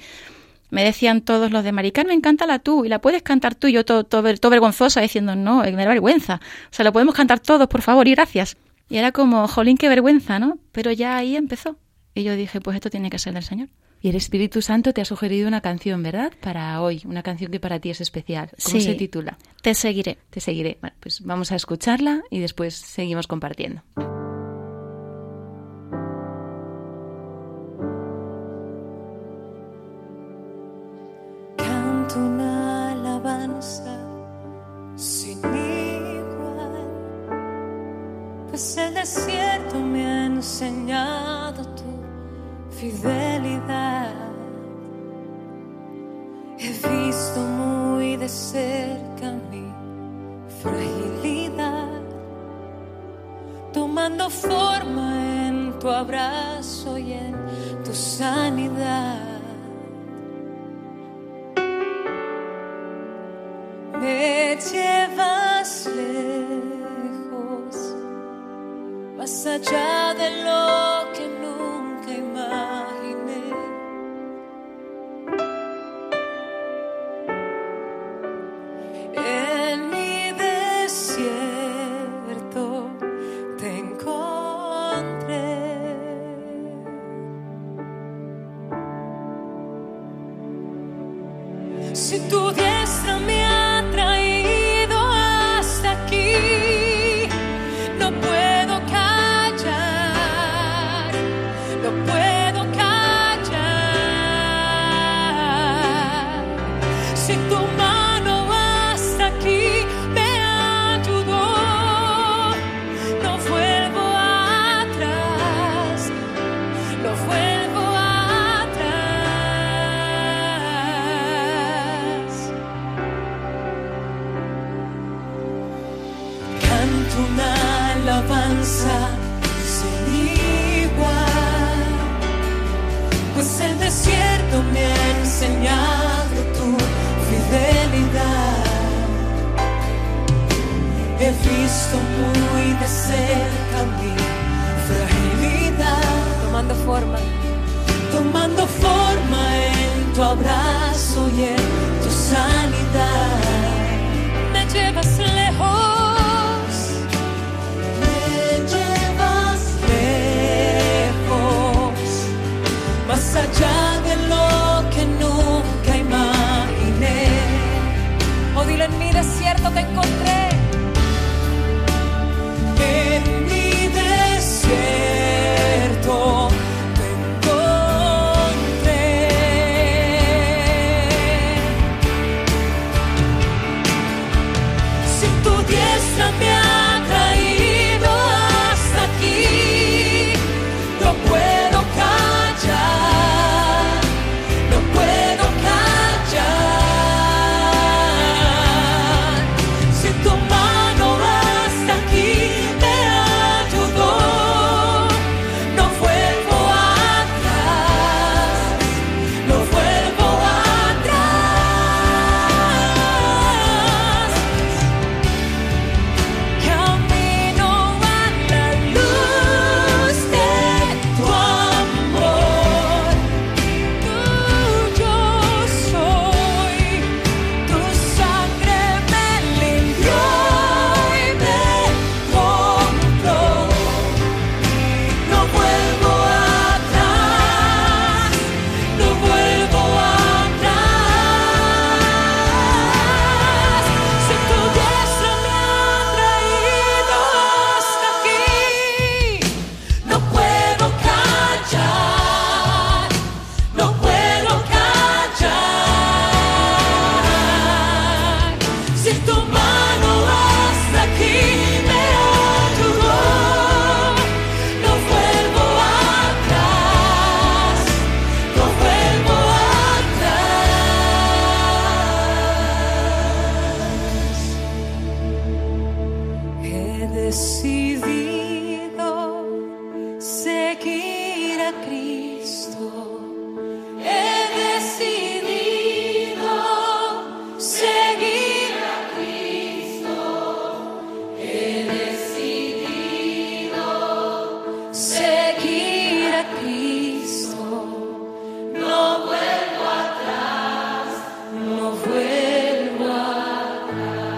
me 0.72 0.84
decían 0.84 1.22
todos 1.22 1.52
los 1.52 1.64
de 1.64 1.72
Maricarmen, 1.72 2.22
cántala 2.22 2.60
tú 2.60 2.86
y 2.86 2.90
la 2.90 3.00
puedes 3.00 3.22
cantar 3.22 3.54
tú. 3.54 3.68
Y 3.68 3.74
yo 3.74 3.86
todo, 3.86 4.04
todo, 4.04 4.34
todo 4.36 4.50
vergonzosa 4.50 5.02
diciendo, 5.02 5.36
no, 5.36 5.64
eh, 5.64 5.72
me 5.74 5.84
da 5.84 5.90
vergüenza. 5.90 6.42
O 6.72 6.74
sea, 6.74 6.84
la 6.84 6.92
podemos 6.92 7.14
cantar 7.14 7.40
todos, 7.40 7.68
por 7.68 7.82
favor, 7.82 8.08
y 8.08 8.12
gracias. 8.12 8.58
Y 8.90 8.98
era 8.98 9.12
como, 9.12 9.48
jolín, 9.48 9.78
qué 9.78 9.88
vergüenza, 9.90 10.40
¿no? 10.40 10.58
Pero 10.72 10.92
ya 10.92 11.18
ahí 11.18 11.36
empezó. 11.36 11.78
Y 12.14 12.24
yo 12.24 12.36
dije, 12.36 12.60
pues 12.60 12.76
esto 12.76 12.90
tiene 12.90 13.10
que 13.10 13.20
ser 13.20 13.34
del 13.34 13.44
Señor. 13.44 13.70
Y 14.02 14.10
el 14.10 14.16
Espíritu 14.16 14.62
Santo 14.62 14.94
te 14.94 15.02
ha 15.02 15.06
sugerido 15.06 15.48
una 15.48 15.62
canción, 15.62 16.02
¿verdad? 16.02 16.34
Para 16.42 16.82
hoy, 16.82 17.04
una 17.06 17.22
canción 17.22 17.52
que 17.52 17.60
para 17.60 17.80
ti 17.80 17.92
es 17.92 18.02
especial. 18.02 18.50
¿Cómo 18.64 18.80
sí, 18.80 18.82
se 18.82 18.96
titula? 18.96 19.38
Te 19.62 19.76
seguiré. 19.76 20.18
Te 20.32 20.40
seguiré. 20.40 20.80
Bueno, 20.82 20.96
pues 21.00 21.22
vamos 21.22 21.52
a 21.52 21.56
escucharla 21.56 22.24
y 22.32 22.40
después 22.40 22.74
seguimos 22.74 23.28
compartiendo. 23.28 23.84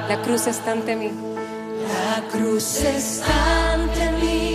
La 0.07 0.21
cruz 0.21 0.47
está 0.47 0.71
ante 0.71 0.95
mí. 0.95 1.11
La 1.87 2.21
cruz 2.31 2.81
está 2.81 3.73
ante 3.73 4.11
mí. 4.11 4.52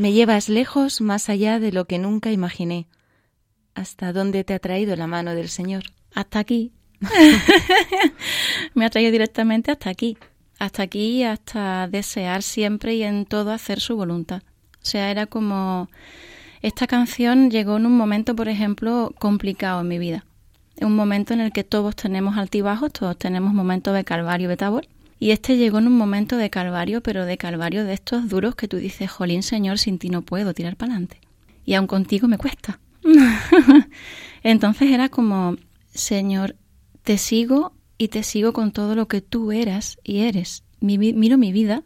Me 0.00 0.12
llevas 0.12 0.48
lejos, 0.48 1.02
más 1.02 1.28
allá 1.28 1.60
de 1.60 1.72
lo 1.72 1.84
que 1.84 1.98
nunca 1.98 2.32
imaginé. 2.32 2.86
¿Hasta 3.74 4.14
dónde 4.14 4.44
te 4.44 4.54
ha 4.54 4.58
traído 4.58 4.96
la 4.96 5.06
mano 5.06 5.34
del 5.34 5.50
Señor? 5.50 5.82
Hasta 6.14 6.38
aquí. 6.38 6.72
Me 8.74 8.86
ha 8.86 8.88
traído 8.88 9.12
directamente 9.12 9.70
hasta 9.70 9.90
aquí. 9.90 10.16
Hasta 10.58 10.84
aquí, 10.84 11.22
hasta 11.22 11.86
desear 11.86 12.42
siempre 12.42 12.94
y 12.94 13.02
en 13.02 13.26
todo 13.26 13.52
hacer 13.52 13.78
su 13.78 13.94
voluntad. 13.94 14.40
O 14.82 14.86
sea, 14.86 15.10
era 15.10 15.26
como... 15.26 15.90
Esta 16.62 16.86
canción 16.86 17.50
llegó 17.50 17.76
en 17.76 17.84
un 17.84 17.94
momento, 17.94 18.34
por 18.34 18.48
ejemplo, 18.48 19.12
complicado 19.18 19.82
en 19.82 19.88
mi 19.88 19.98
vida. 19.98 20.24
Un 20.80 20.96
momento 20.96 21.34
en 21.34 21.42
el 21.42 21.52
que 21.52 21.62
todos 21.62 21.94
tenemos 21.94 22.38
altibajos, 22.38 22.90
todos 22.90 23.18
tenemos 23.18 23.52
momentos 23.52 23.94
de 23.94 24.04
calvario 24.04 24.48
de 24.48 24.56
tabor. 24.56 24.86
Y 25.22 25.32
este 25.32 25.58
llegó 25.58 25.78
en 25.78 25.86
un 25.86 25.98
momento 25.98 26.38
de 26.38 26.48
calvario, 26.48 27.02
pero 27.02 27.26
de 27.26 27.36
calvario 27.36 27.84
de 27.84 27.92
estos 27.92 28.30
duros 28.30 28.54
que 28.54 28.68
tú 28.68 28.78
dices, 28.78 29.10
jolín, 29.10 29.42
Señor, 29.42 29.78
sin 29.78 29.98
ti 29.98 30.08
no 30.08 30.22
puedo 30.22 30.54
tirar 30.54 30.76
para 30.76 30.92
adelante. 30.92 31.20
Y 31.66 31.74
aun 31.74 31.86
contigo 31.86 32.26
me 32.26 32.38
cuesta. 32.38 32.80
Entonces 34.42 34.90
era 34.90 35.10
como, 35.10 35.56
Señor, 35.92 36.56
te 37.02 37.18
sigo 37.18 37.74
y 37.98 38.08
te 38.08 38.22
sigo 38.22 38.54
con 38.54 38.72
todo 38.72 38.94
lo 38.94 39.08
que 39.08 39.20
tú 39.20 39.52
eras 39.52 39.98
y 40.02 40.20
eres. 40.20 40.64
miro 40.80 41.36
mi 41.36 41.52
vida. 41.52 41.82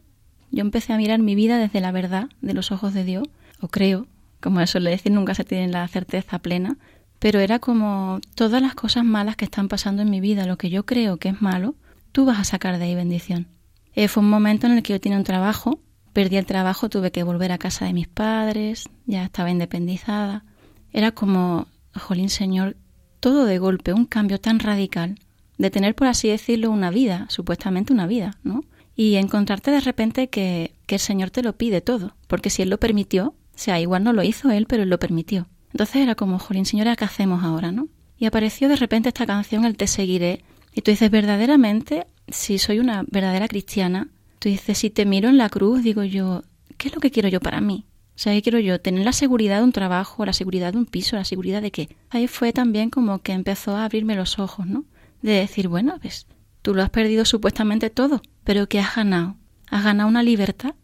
Yo 0.53 0.61
empecé 0.61 0.93
a 0.93 0.97
mirar 0.97 1.19
mi 1.19 1.35
vida 1.35 1.59
desde 1.59 1.81
la 1.81 1.91
verdad 1.91 2.29
de 2.41 2.55
los 2.55 2.71
ojos 2.71 2.95
de 2.95 3.03
Dios, 3.03 3.25
o 3.59 3.67
creo, 3.67 4.07
como 4.41 4.61
eso 4.61 4.79
le 4.79 4.91
decir, 4.91 5.11
nunca 5.11 5.35
se 5.35 5.43
tiene 5.43 5.67
la 5.67 5.89
certeza 5.89 6.39
plena, 6.39 6.77
pero 7.19 7.41
era 7.41 7.59
como 7.59 8.21
todas 8.37 8.63
las 8.63 8.77
cosas 8.77 9.05
malas 9.05 9.35
que 9.35 9.45
están 9.45 9.67
pasando 9.67 10.03
en 10.03 10.11
mi 10.11 10.21
vida, 10.21 10.47
lo 10.47 10.57
que 10.57 10.71
yo 10.71 10.87
creo 10.87 11.17
que 11.17 11.31
es 11.31 11.43
malo, 11.43 11.75
tú 12.15 12.25
vas 12.25 12.39
a 12.39 12.45
sacar 12.45 12.79
de 12.79 12.85
ahí 12.85 12.95
bendición. 12.95 13.49
Eh, 13.93 14.07
fue 14.07 14.23
un 14.23 14.31
momento 14.31 14.69
en 14.69 14.75
el 14.75 14.85
que 14.85 14.93
yo 14.93 15.01
tenía 15.01 15.19
un 15.19 15.25
trabajo, 15.25 15.81
perdí 16.13 16.37
el 16.37 16.47
trabajo, 16.47 16.89
tuve 16.89 17.11
que 17.11 17.25
volver 17.25 17.51
a 17.51 17.59
casa 17.59 17.87
de 17.87 17.93
mis 17.93 18.07
padres, 18.07 18.89
ya 19.05 19.25
estaba 19.25 19.51
independizada. 19.51 20.45
Era 20.93 21.11
como, 21.11 21.67
jolín 21.93 22.31
Señor, 22.31 22.77
todo 23.19 23.47
de 23.47 23.59
golpe, 23.59 23.93
un 23.93 24.07
cambio 24.07 24.39
tan 24.39 24.61
radical, 24.61 25.19
de 25.59 25.71
tener, 25.73 25.97
por 25.97 26.07
así 26.07 26.29
decirlo, 26.29 26.71
una 26.71 26.91
vida, 26.91 27.27
supuestamente 27.31 27.93
una 27.93 28.07
vida, 28.07 28.39
¿no? 28.45 28.65
Y 28.95 29.17
encontrarte 29.17 29.73
de 29.73 29.81
repente 29.81 30.29
que, 30.29 30.73
que 30.87 30.95
el 30.95 31.01
Señor 31.01 31.31
te 31.31 31.43
lo 31.43 31.57
pide 31.57 31.81
todo, 31.81 32.15
porque 32.29 32.49
si 32.49 32.63
Él 32.63 32.71
lo 32.71 32.79
permitió, 32.79 33.35
o 33.35 33.59
sea, 33.59 33.81
igual 33.81 34.05
no 34.05 34.13
lo 34.13 34.23
hizo 34.23 34.53
Él, 34.53 34.67
pero 34.69 34.85
Él 34.85 34.89
lo 34.89 35.01
permitió. 35.01 35.49
Entonces 35.73 35.97
era 35.97 36.15
como, 36.15 36.39
jolín, 36.39 36.65
señora, 36.65 36.95
¿qué 36.95 37.07
hacemos 37.07 37.43
ahora, 37.43 37.73
no? 37.73 37.89
Y 38.17 38.27
apareció 38.27 38.69
de 38.69 38.77
repente 38.77 39.09
esta 39.09 39.27
canción, 39.27 39.65
El 39.65 39.77
Te 39.77 39.89
Seguiré, 39.89 40.45
y 40.75 40.83
tú 40.83 40.91
dices, 40.91 41.11
verdaderamente, 41.11 42.07
si 42.29 42.59
soy 42.59 42.81
una 42.81 43.05
verdadera 43.09 43.49
cristiana, 43.49 44.09
tú 44.41 44.49
dices, 44.49 44.79
si 44.79 44.91
te 44.91 45.07
miro 45.07 45.29
en 45.29 45.39
la 45.39 45.49
cruz, 45.49 45.83
digo 45.83 46.03
yo, 46.03 46.43
¿qué 46.77 46.89
es 46.89 46.95
lo 46.95 47.01
que 47.01 47.11
quiero 47.11 47.29
yo 47.29 47.41
para 47.41 47.61
mí? 47.61 47.87
O 48.17 48.19
sea, 48.19 48.33
¿qué 48.33 48.43
quiero 48.43 48.59
yo? 48.59 48.81
Tener 48.81 49.05
la 49.05 49.13
seguridad 49.13 49.59
de 49.59 49.65
un 49.65 49.73
trabajo, 49.73 50.25
la 50.25 50.33
seguridad 50.33 50.73
de 50.73 50.79
un 50.79 50.87
piso, 50.87 51.17
la 51.17 51.25
seguridad 51.25 51.63
de 51.63 51.71
qué. 51.71 51.97
Ahí 52.11 52.29
fue 52.29 52.53
también 52.53 52.91
como 52.91 53.21
que 53.21 53.33
empezó 53.33 53.77
a 53.77 53.85
abrirme 53.85 54.15
los 54.15 54.39
ojos, 54.39 54.67
¿no? 54.67 54.85
De 55.23 55.33
decir, 55.33 55.69
bueno, 55.69 55.99
pues 56.01 56.27
tú 56.63 56.75
lo 56.75 56.83
has 56.83 56.91
perdido 56.91 57.25
supuestamente 57.25 57.91
todo, 57.91 58.23
pero 58.45 58.69
¿qué 58.69 58.81
has 58.81 58.97
ganado? 58.97 59.37
Has 59.69 59.85
ganado 59.85 60.09
una 60.09 60.23
libertad, 60.23 60.75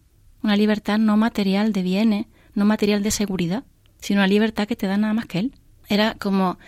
una 0.43 0.57
libertad 0.57 0.99
no 0.99 1.17
material 1.17 1.73
de 1.73 1.83
bienes, 1.83 2.27
no 2.55 2.65
material 2.65 3.03
de 3.03 3.11
seguridad, 3.11 3.65
sino 4.01 4.21
una 4.21 4.27
libertad 4.27 4.67
que 4.67 4.77
te 4.77 4.87
da 4.87 4.97
nada 4.97 5.15
más 5.15 5.27
que 5.27 5.39
él. 5.39 5.55
Era 5.89 6.15
como, 6.15 6.59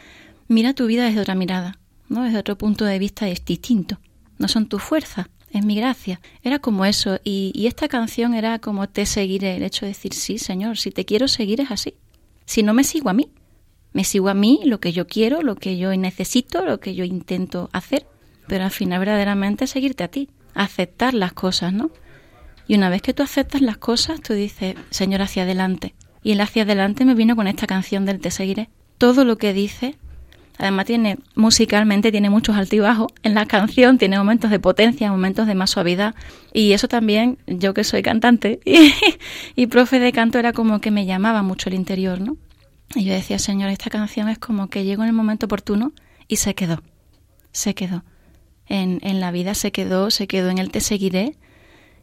mira 0.48 0.74
tu 0.74 0.86
vida 0.86 1.04
desde 1.04 1.20
otra 1.20 1.34
mirada. 1.34 1.78
¿No? 2.12 2.22
Desde 2.22 2.38
otro 2.38 2.56
punto 2.56 2.84
de 2.84 2.98
vista 2.98 3.28
es 3.28 3.44
distinto. 3.44 3.98
No 4.38 4.48
son 4.48 4.66
tus 4.66 4.82
fuerzas, 4.82 5.26
es 5.50 5.64
mi 5.64 5.76
gracia. 5.76 6.20
Era 6.42 6.58
como 6.58 6.84
eso. 6.84 7.18
Y, 7.24 7.66
esta 7.66 7.88
canción 7.88 8.34
era 8.34 8.58
como 8.58 8.88
te 8.88 9.06
seguiré. 9.06 9.56
El 9.56 9.62
hecho 9.62 9.86
de 9.86 9.90
decir, 9.90 10.14
sí, 10.14 10.38
Señor, 10.38 10.78
si 10.78 10.90
te 10.90 11.04
quiero 11.04 11.28
seguir 11.28 11.60
es 11.60 11.70
así. 11.70 11.94
Si 12.44 12.62
no 12.62 12.74
me 12.74 12.84
sigo 12.84 13.08
a 13.10 13.12
mí, 13.12 13.28
me 13.92 14.04
sigo 14.04 14.28
a 14.28 14.34
mí, 14.34 14.60
lo 14.64 14.80
que 14.80 14.92
yo 14.92 15.06
quiero, 15.06 15.42
lo 15.42 15.56
que 15.56 15.76
yo 15.76 15.94
necesito, 15.96 16.64
lo 16.64 16.80
que 16.80 16.94
yo 16.94 17.04
intento 17.04 17.68
hacer. 17.72 18.06
Pero 18.46 18.64
al 18.64 18.70
final 18.70 19.00
verdaderamente 19.00 19.66
seguirte 19.66 20.04
a 20.04 20.08
ti, 20.08 20.28
aceptar 20.54 21.14
las 21.14 21.32
cosas, 21.32 21.72
¿no? 21.72 21.90
Y 22.66 22.74
una 22.74 22.88
vez 22.88 23.02
que 23.02 23.14
tú 23.14 23.22
aceptas 23.22 23.60
las 23.60 23.76
cosas, 23.76 24.20
tú 24.20 24.32
dices, 24.32 24.76
Señor, 24.90 25.22
hacia 25.22 25.42
adelante. 25.42 25.94
Y 26.22 26.32
el 26.32 26.40
hacia 26.40 26.62
adelante 26.62 27.04
me 27.04 27.14
vino 27.14 27.36
con 27.36 27.46
esta 27.46 27.66
canción 27.66 28.06
del 28.06 28.20
Te 28.20 28.30
seguiré. 28.30 28.70
Todo 28.98 29.24
lo 29.24 29.36
que 29.36 29.52
dice 29.52 29.96
Además 30.58 30.86
tiene 30.86 31.18
musicalmente 31.34 32.12
tiene 32.12 32.30
muchos 32.30 32.56
altibajos 32.56 33.08
en 33.22 33.34
la 33.34 33.46
canción, 33.46 33.98
tiene 33.98 34.18
momentos 34.18 34.50
de 34.50 34.60
potencia, 34.60 35.10
momentos 35.10 35.46
de 35.46 35.54
más 35.54 35.70
suavidad 35.70 36.14
y 36.52 36.72
eso 36.72 36.88
también 36.88 37.38
yo 37.46 37.74
que 37.74 37.84
soy 37.84 38.02
cantante 38.02 38.60
y, 39.56 39.66
profe 39.66 39.98
de 39.98 40.12
canto 40.12 40.38
era 40.38 40.52
como 40.52 40.80
que 40.80 40.90
me 40.90 41.06
llamaba 41.06 41.42
mucho 41.42 41.68
el 41.68 41.74
interior, 41.74 42.20
¿no? 42.20 42.36
Y 42.94 43.04
yo 43.04 43.14
decía, 43.14 43.38
Señor, 43.38 43.70
esta 43.70 43.88
canción 43.88 44.28
es 44.28 44.38
como 44.38 44.68
que 44.68 44.84
llegó 44.84 45.02
en 45.02 45.08
el 45.08 45.14
momento 45.14 45.46
oportuno 45.46 45.92
y 46.28 46.36
se 46.36 46.54
quedó, 46.54 46.82
se 47.52 47.74
quedó. 47.74 48.04
En, 48.66 49.00
en 49.02 49.20
la 49.20 49.30
vida 49.30 49.54
se 49.54 49.72
quedó, 49.72 50.10
se 50.10 50.26
quedó 50.26 50.50
en 50.50 50.58
el 50.58 50.70
te 50.70 50.80
seguiré, 50.80 51.36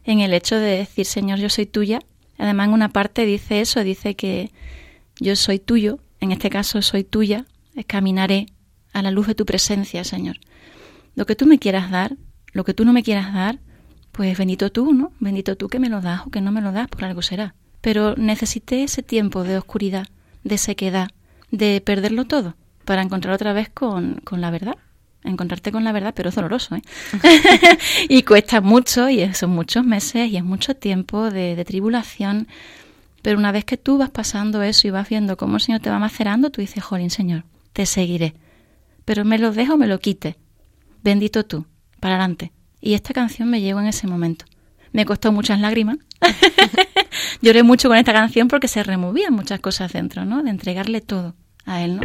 en 0.04 0.20
el 0.20 0.34
hecho 0.34 0.56
de 0.56 0.78
decir, 0.78 1.06
Señor, 1.06 1.38
yo 1.38 1.48
soy 1.48 1.66
tuya. 1.66 2.00
Además 2.38 2.68
en 2.68 2.74
una 2.74 2.88
parte 2.88 3.24
dice 3.24 3.60
eso, 3.60 3.84
dice 3.84 4.16
que 4.16 4.50
yo 5.20 5.36
soy 5.36 5.58
tuyo, 5.58 6.00
en 6.20 6.32
este 6.32 6.50
caso 6.50 6.82
soy 6.82 7.04
tuya, 7.04 7.46
caminaré 7.86 8.46
a 8.92 9.02
la 9.02 9.10
luz 9.10 9.26
de 9.26 9.34
tu 9.34 9.46
presencia, 9.46 10.04
Señor. 10.04 10.38
Lo 11.14 11.26
que 11.26 11.36
tú 11.36 11.46
me 11.46 11.58
quieras 11.58 11.90
dar, 11.90 12.16
lo 12.52 12.64
que 12.64 12.74
tú 12.74 12.84
no 12.84 12.92
me 12.92 13.02
quieras 13.02 13.32
dar, 13.32 13.58
pues 14.12 14.36
bendito 14.36 14.70
tú, 14.70 14.92
¿no? 14.92 15.12
Bendito 15.20 15.56
tú 15.56 15.68
que 15.68 15.78
me 15.78 15.88
lo 15.88 16.00
das 16.00 16.26
o 16.26 16.30
que 16.30 16.40
no 16.40 16.52
me 16.52 16.60
lo 16.60 16.72
das, 16.72 16.88
por 16.88 17.04
algo 17.04 17.22
será. 17.22 17.54
Pero 17.80 18.14
necesité 18.16 18.82
ese 18.82 19.02
tiempo 19.02 19.42
de 19.44 19.58
oscuridad, 19.58 20.06
de 20.44 20.58
sequedad, 20.58 21.10
de 21.50 21.80
perderlo 21.80 22.26
todo, 22.26 22.56
para 22.84 23.02
encontrar 23.02 23.34
otra 23.34 23.52
vez 23.52 23.68
con, 23.68 24.20
con 24.24 24.40
la 24.40 24.50
verdad. 24.50 24.76
Encontrarte 25.22 25.70
con 25.70 25.84
la 25.84 25.92
verdad, 25.92 26.14
pero 26.16 26.30
es 26.30 26.34
doloroso, 26.34 26.76
¿eh? 26.76 26.82
y 28.08 28.22
cuesta 28.22 28.60
mucho, 28.60 29.08
y 29.08 29.32
son 29.34 29.50
muchos 29.50 29.84
meses, 29.84 30.30
y 30.30 30.36
es 30.36 30.44
mucho 30.44 30.74
tiempo 30.74 31.30
de, 31.30 31.56
de 31.56 31.64
tribulación. 31.64 32.48
Pero 33.22 33.38
una 33.38 33.52
vez 33.52 33.64
que 33.64 33.76
tú 33.76 33.98
vas 33.98 34.10
pasando 34.10 34.62
eso 34.62 34.88
y 34.88 34.90
vas 34.90 35.08
viendo 35.08 35.36
cómo 35.36 35.56
el 35.56 35.60
Señor 35.60 35.82
te 35.82 35.90
va 35.90 35.98
macerando, 35.98 36.50
tú 36.50 36.62
dices, 36.62 36.82
jolín, 36.82 37.10
Señor, 37.10 37.44
te 37.72 37.86
seguiré. 37.86 38.34
Pero 39.04 39.24
me 39.24 39.38
lo 39.38 39.52
dejo, 39.52 39.76
me 39.76 39.86
lo 39.86 39.98
quite. 39.98 40.36
Bendito 41.02 41.44
tú, 41.44 41.66
para 42.00 42.16
adelante. 42.16 42.52
Y 42.80 42.94
esta 42.94 43.12
canción 43.12 43.50
me 43.50 43.60
llegó 43.60 43.80
en 43.80 43.86
ese 43.86 44.06
momento. 44.06 44.44
Me 44.92 45.04
costó 45.04 45.32
muchas 45.32 45.60
lágrimas. 45.60 45.98
Lloré 47.42 47.62
mucho 47.62 47.88
con 47.88 47.96
esta 47.96 48.12
canción 48.12 48.48
porque 48.48 48.68
se 48.68 48.82
removían 48.82 49.34
muchas 49.34 49.60
cosas 49.60 49.92
dentro, 49.92 50.24
¿no? 50.24 50.42
De 50.42 50.50
entregarle 50.50 51.00
todo 51.00 51.34
a 51.64 51.82
él, 51.82 51.96
¿no? 51.96 52.02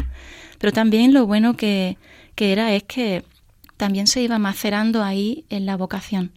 Pero 0.60 0.72
también 0.72 1.14
lo 1.14 1.26
bueno 1.26 1.56
que, 1.56 1.98
que 2.36 2.52
era 2.52 2.74
es 2.74 2.84
que 2.84 3.24
también 3.78 4.08
se 4.08 4.22
iba 4.22 4.40
macerando 4.40 5.04
ahí 5.04 5.46
en 5.50 5.66
la 5.66 5.78
vocación. 5.78 6.32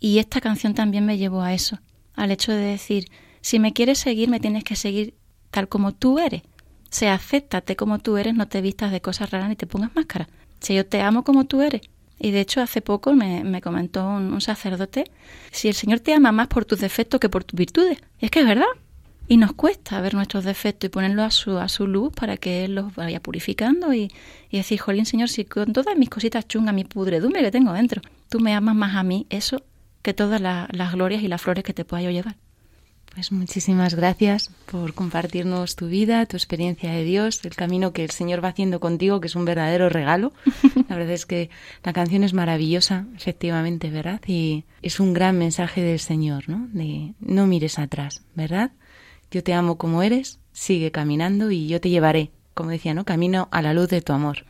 Y 0.00 0.18
esta 0.18 0.40
canción 0.40 0.74
también 0.74 1.04
me 1.04 1.18
llevó 1.18 1.42
a 1.42 1.52
eso, 1.52 1.78
al 2.14 2.30
hecho 2.30 2.52
de 2.52 2.62
decir, 2.62 3.08
si 3.40 3.58
me 3.58 3.72
quieres 3.72 3.98
seguir, 3.98 4.28
me 4.28 4.40
tienes 4.40 4.64
que 4.64 4.76
seguir 4.76 5.14
tal 5.50 5.68
como 5.68 5.92
tú 5.92 6.18
eres. 6.18 6.42
O 6.90 6.94
sea, 6.94 7.14
acéptate 7.14 7.76
como 7.76 7.98
tú 7.98 8.16
eres, 8.16 8.34
no 8.34 8.48
te 8.48 8.62
vistas 8.62 8.90
de 8.90 9.02
cosas 9.02 9.30
raras 9.30 9.50
ni 9.50 9.56
te 9.56 9.66
pongas 9.66 9.94
máscara. 9.94 10.28
Si 10.60 10.74
yo 10.74 10.86
te 10.86 11.02
amo 11.02 11.22
como 11.22 11.44
tú 11.44 11.60
eres. 11.60 11.82
Y 12.18 12.30
de 12.30 12.40
hecho, 12.40 12.60
hace 12.60 12.80
poco 12.80 13.14
me, 13.14 13.60
comentó 13.60 14.08
un, 14.08 14.40
sacerdote, 14.40 15.04
si 15.52 15.68
el 15.68 15.74
Señor 15.74 16.00
te 16.00 16.14
ama 16.14 16.32
más 16.32 16.48
por 16.48 16.64
tus 16.64 16.80
defectos 16.80 17.20
que 17.20 17.28
por 17.28 17.44
tus 17.44 17.56
virtudes. 17.56 17.98
Y 18.20 18.24
es 18.24 18.30
que 18.30 18.40
es 18.40 18.46
verdad. 18.46 18.66
Y 19.28 19.36
nos 19.36 19.52
cuesta 19.52 20.00
ver 20.00 20.14
nuestros 20.14 20.44
defectos 20.44 20.88
y 20.88 20.90
ponerlos 20.90 21.26
a 21.26 21.30
su, 21.30 21.58
a 21.58 21.68
su 21.68 21.86
luz 21.86 22.12
para 22.14 22.38
que 22.38 22.64
Él 22.64 22.74
los 22.74 22.94
vaya 22.94 23.20
purificando 23.20 23.92
y, 23.92 24.10
y 24.50 24.56
decir, 24.56 24.80
jolín, 24.80 25.04
Señor, 25.04 25.28
si 25.28 25.44
con 25.44 25.74
todas 25.74 25.96
mis 25.96 26.08
cositas 26.08 26.48
chungas, 26.48 26.74
mi 26.74 26.84
pudredumbre 26.84 27.42
que 27.42 27.50
tengo 27.50 27.72
dentro, 27.74 28.00
tú 28.30 28.40
me 28.40 28.54
amas 28.54 28.74
más 28.74 28.96
a 28.96 29.02
mí, 29.02 29.26
eso, 29.28 29.62
que 30.02 30.14
todas 30.14 30.40
las 30.40 30.92
glorias 30.92 31.22
y 31.22 31.28
las 31.28 31.42
flores 31.42 31.62
que 31.62 31.74
te 31.74 31.84
pueda 31.84 32.02
yo 32.02 32.10
llevar. 32.10 32.36
Pues 33.14 33.32
muchísimas 33.32 33.94
gracias 33.94 34.50
por 34.70 34.94
compartirnos 34.94 35.74
tu 35.76 35.88
vida, 35.88 36.24
tu 36.26 36.36
experiencia 36.36 36.92
de 36.92 37.04
Dios, 37.04 37.44
el 37.44 37.56
camino 37.56 37.92
que 37.92 38.04
el 38.04 38.10
Señor 38.10 38.44
va 38.44 38.50
haciendo 38.50 38.80
contigo, 38.80 39.20
que 39.20 39.26
es 39.26 39.34
un 39.34 39.44
verdadero 39.44 39.88
regalo. 39.88 40.32
La 40.88 40.96
verdad 40.96 41.14
es 41.14 41.26
que 41.26 41.50
la 41.82 41.92
canción 41.92 42.22
es 42.22 42.32
maravillosa, 42.32 43.06
efectivamente, 43.16 43.90
¿verdad? 43.90 44.20
Y 44.26 44.64
es 44.82 45.00
un 45.00 45.14
gran 45.14 45.36
mensaje 45.36 45.82
del 45.82 45.98
Señor, 45.98 46.48
¿no? 46.48 46.68
De 46.72 47.14
no 47.18 47.46
mires 47.46 47.78
atrás, 47.78 48.22
¿verdad? 48.34 48.72
Yo 49.30 49.42
te 49.42 49.52
amo 49.52 49.78
como 49.78 50.02
eres, 50.02 50.38
sigue 50.52 50.90
caminando 50.90 51.50
y 51.50 51.66
yo 51.66 51.80
te 51.80 51.90
llevaré, 51.90 52.30
como 52.54 52.70
decía, 52.70 52.94
¿no? 52.94 53.04
Camino 53.04 53.48
a 53.50 53.62
la 53.62 53.74
luz 53.74 53.88
de 53.88 54.00
tu 54.00 54.12
amor. 54.12 54.44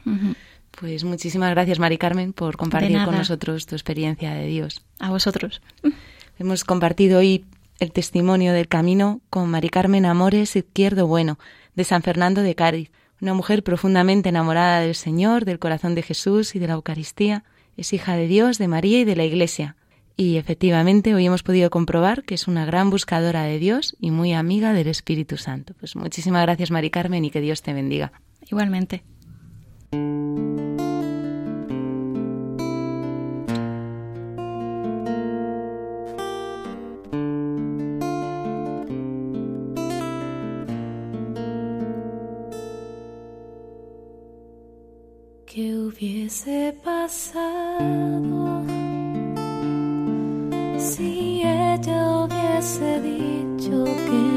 Pues 0.70 1.04
muchísimas 1.04 1.50
gracias, 1.50 1.78
Mari 1.78 1.98
Carmen, 1.98 2.32
por 2.32 2.56
compartir 2.56 3.02
con 3.04 3.16
nosotros 3.16 3.66
tu 3.66 3.74
experiencia 3.74 4.32
de 4.34 4.46
Dios. 4.46 4.84
A 5.00 5.10
vosotros. 5.10 5.60
Hemos 6.38 6.64
compartido 6.64 7.18
hoy 7.18 7.44
el 7.78 7.92
testimonio 7.92 8.52
del 8.52 8.68
camino 8.68 9.20
con 9.30 9.48
Mari 9.48 9.68
Carmen 9.68 10.06
Amores 10.06 10.56
Izquierdo 10.56 11.06
Bueno, 11.06 11.38
de 11.74 11.84
San 11.84 12.02
Fernando 12.02 12.42
de 12.42 12.54
Cádiz, 12.54 12.90
una 13.20 13.34
mujer 13.34 13.62
profundamente 13.62 14.28
enamorada 14.28 14.80
del 14.80 14.94
Señor, 14.94 15.44
del 15.44 15.58
corazón 15.58 15.94
de 15.94 16.02
Jesús 16.02 16.54
y 16.54 16.58
de 16.58 16.68
la 16.68 16.74
Eucaristía. 16.74 17.44
Es 17.76 17.92
hija 17.92 18.16
de 18.16 18.26
Dios, 18.26 18.58
de 18.58 18.68
María 18.68 19.00
y 19.00 19.04
de 19.04 19.16
la 19.16 19.24
Iglesia. 19.24 19.76
Y 20.16 20.36
efectivamente 20.36 21.14
hoy 21.14 21.26
hemos 21.26 21.44
podido 21.44 21.70
comprobar 21.70 22.24
que 22.24 22.34
es 22.34 22.48
una 22.48 22.64
gran 22.64 22.90
buscadora 22.90 23.44
de 23.44 23.58
Dios 23.58 23.96
y 24.00 24.10
muy 24.10 24.32
amiga 24.32 24.72
del 24.72 24.88
Espíritu 24.88 25.36
Santo. 25.36 25.74
Pues 25.78 25.94
muchísimas 25.94 26.42
gracias 26.42 26.72
Mari 26.72 26.90
Carmen 26.90 27.24
y 27.24 27.30
que 27.30 27.40
Dios 27.40 27.62
te 27.62 27.72
bendiga. 27.72 28.12
Igualmente. 28.50 29.04
les 46.28 46.46
he 46.46 46.72
pasado. 46.84 48.62
Si 50.78 51.40
ella 51.42 52.00
hubiese 52.20 53.00
dicho 53.00 53.84
que 53.84 54.27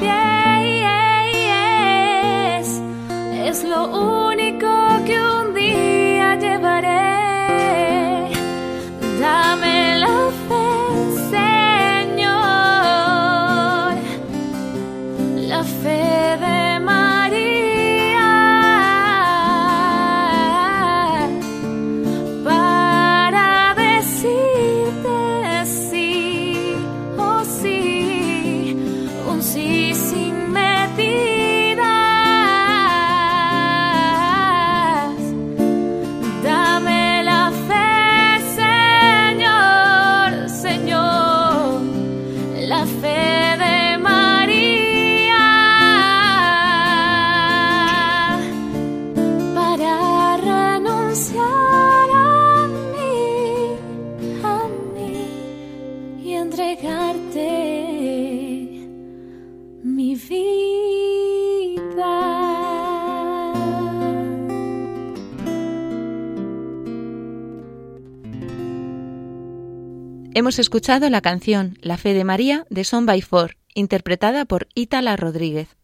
pies. 0.00 0.08
Es 3.46 3.64
lo 3.64 3.84
único. 3.86 4.37
Hemos 70.38 70.60
escuchado 70.60 71.10
la 71.10 71.20
canción 71.20 71.76
La 71.82 71.96
fe 71.96 72.14
de 72.14 72.22
María 72.22 72.64
de 72.70 72.84
Son 72.84 73.06
by 73.06 73.22
Four, 73.22 73.56
interpretada 73.74 74.44
por 74.44 74.68
Ítala 74.72 75.16
Rodríguez. 75.16 75.76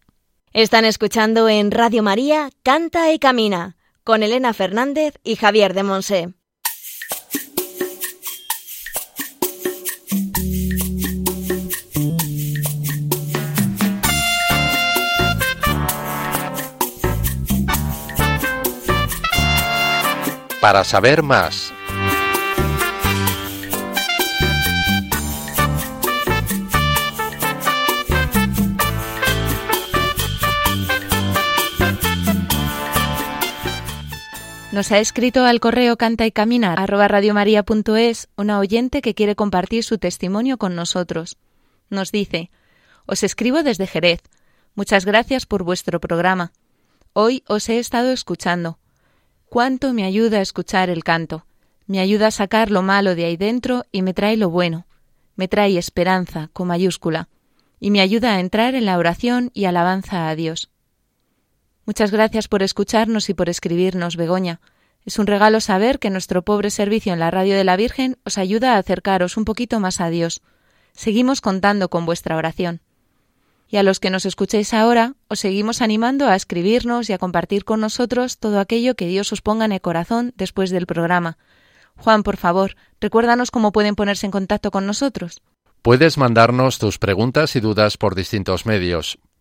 Están 0.53 0.85
escuchando 0.85 1.49
en 1.49 1.73
Radio 1.73 2.05
María 2.05 2.51
Canta 2.63 3.13
y 3.13 3.19
Camina 3.19 3.77
con 4.05 4.23
Elena 4.23 4.55
Fernández 4.55 5.19
y 5.25 5.35
Javier 5.35 5.75
de 5.75 5.83
Monse. 5.83 6.35
Para 20.61 20.85
saber 20.85 21.25
más 21.25 21.73
Nos 34.75 34.91
ha 34.91 34.99
escrito 34.99 35.45
al 35.45 35.61
correo 35.61 35.97
canta 35.97 36.27
y 36.27 36.33
camina 36.33 36.75
radiomaria.es 36.75 38.29
una 38.37 38.59
oyente 38.59 39.03
que 39.03 39.15
quiere 39.15 39.37
compartir 39.37 39.85
su 39.85 39.99
testimonio 39.99 40.59
con 40.59 40.75
nosotros. 40.75 41.37
Nos 41.91 42.11
dice, 42.11 42.51
os 43.07 43.23
escribo 43.23 43.63
desde 43.63 43.87
Jerez. 43.87 44.21
Muchas 44.75 45.05
gracias 45.05 45.47
por 45.47 45.63
vuestro 45.63 46.01
programa. 46.01 46.51
Hoy 47.13 47.45
os 47.47 47.69
he 47.69 47.79
estado 47.79 48.11
escuchando. 48.11 48.81
Cuánto 49.49 49.93
me 49.93 50.03
ayuda 50.03 50.39
a 50.39 50.43
escuchar 50.43 50.91
el 50.91 51.05
canto. 51.05 51.47
Me 51.87 52.01
ayuda 52.01 52.27
a 52.27 52.33
sacar 52.33 52.73
lo 52.73 52.83
malo 52.83 53.15
de 53.15 53.27
ahí 53.27 53.37
dentro 53.37 53.85
y 53.93 54.03
me 54.03 54.13
trae 54.13 54.37
lo 54.37 54.51
bueno. 54.51 54.87
Me 55.37 55.47
trae 55.47 55.79
esperanza 55.79 56.51
con 56.53 56.67
mayúscula. 56.67 57.29
Y 57.79 57.93
me 57.93 58.01
ayuda 58.01 58.35
a 58.35 58.41
entrar 58.41 58.75
en 58.75 58.87
la 58.87 58.99
oración 58.99 59.53
y 59.55 59.67
alabanza 59.67 60.29
a 60.29 60.35
Dios. 60.35 60.74
Muchas 61.87 62.11
gracias 62.11 62.49
por 62.49 62.63
escucharnos 62.63 63.29
y 63.29 63.35
por 63.35 63.51
escribirnos, 63.51 64.17
Begoña. 64.17 64.61
Es 65.05 65.19
un 65.19 65.27
regalo 65.27 65.61
saber 65.61 65.99
que 65.99 66.09
nuestro 66.09 66.43
pobre 66.43 66.71
servicio 66.71 67.13
en 67.13 67.21
la 67.21 67.31
radio 67.31 67.57
de 67.57 67.65
la 67.65 67.77
Virgen 67.77 68.17
os 68.25 68.39
ayuda 68.39 68.75
a 68.75 68.79
acercaros 68.79 69.37
un 69.37 69.45
poquito 69.45 69.81
más 69.81 70.01
a 70.01 70.09
Dios. 70.09 70.41
Seguimos 70.95 71.43
contando 71.43 71.91
con 71.91 72.07
vuestra 72.07 72.37
oración. 72.37 72.81
Y 73.69 73.77
a 73.77 73.83
los 73.83 74.01
que 74.01 74.09
nos 74.09 74.25
escuchéis 74.25 74.73
ahora, 74.73 75.15
os 75.29 75.41
seguimos 75.41 75.83
animando 75.83 76.27
a 76.27 76.37
escribirnos 76.37 77.11
y 77.11 77.13
a 77.13 77.19
compartir 77.19 77.65
con 77.65 77.81
nosotros 77.81 78.39
todo 78.39 78.61
aquello 78.61 78.95
que 78.95 79.07
Dios 79.07 79.31
os 79.33 79.43
ponga 79.43 79.67
en 79.67 79.73
el 79.73 79.81
corazón 79.83 80.33
después 80.37 80.71
del 80.71 80.87
programa. 80.87 81.37
Juan, 81.97 82.23
por 82.23 82.39
favor, 82.39 82.77
recuérdanos 82.99 83.51
cómo 83.51 83.73
pueden 83.73 83.95
ponerse 83.95 84.25
en 84.27 84.33
contacto 84.33 84.71
con 84.71 84.87
nosotros. 84.87 85.43
Puedes 85.83 86.17
mandarnos 86.17 86.79
tus 86.79 86.99
preguntas 86.99 87.57
y 87.57 87.61
dudas 87.61 87.99
por 87.99 88.15
distintos 88.15 88.65
medios 88.65 89.19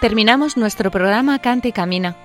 Terminamos 0.00 0.56
nuestro 0.56 0.90
programa 0.90 1.40
Cante 1.40 1.68
y 1.68 1.72
Camina. 1.72 2.16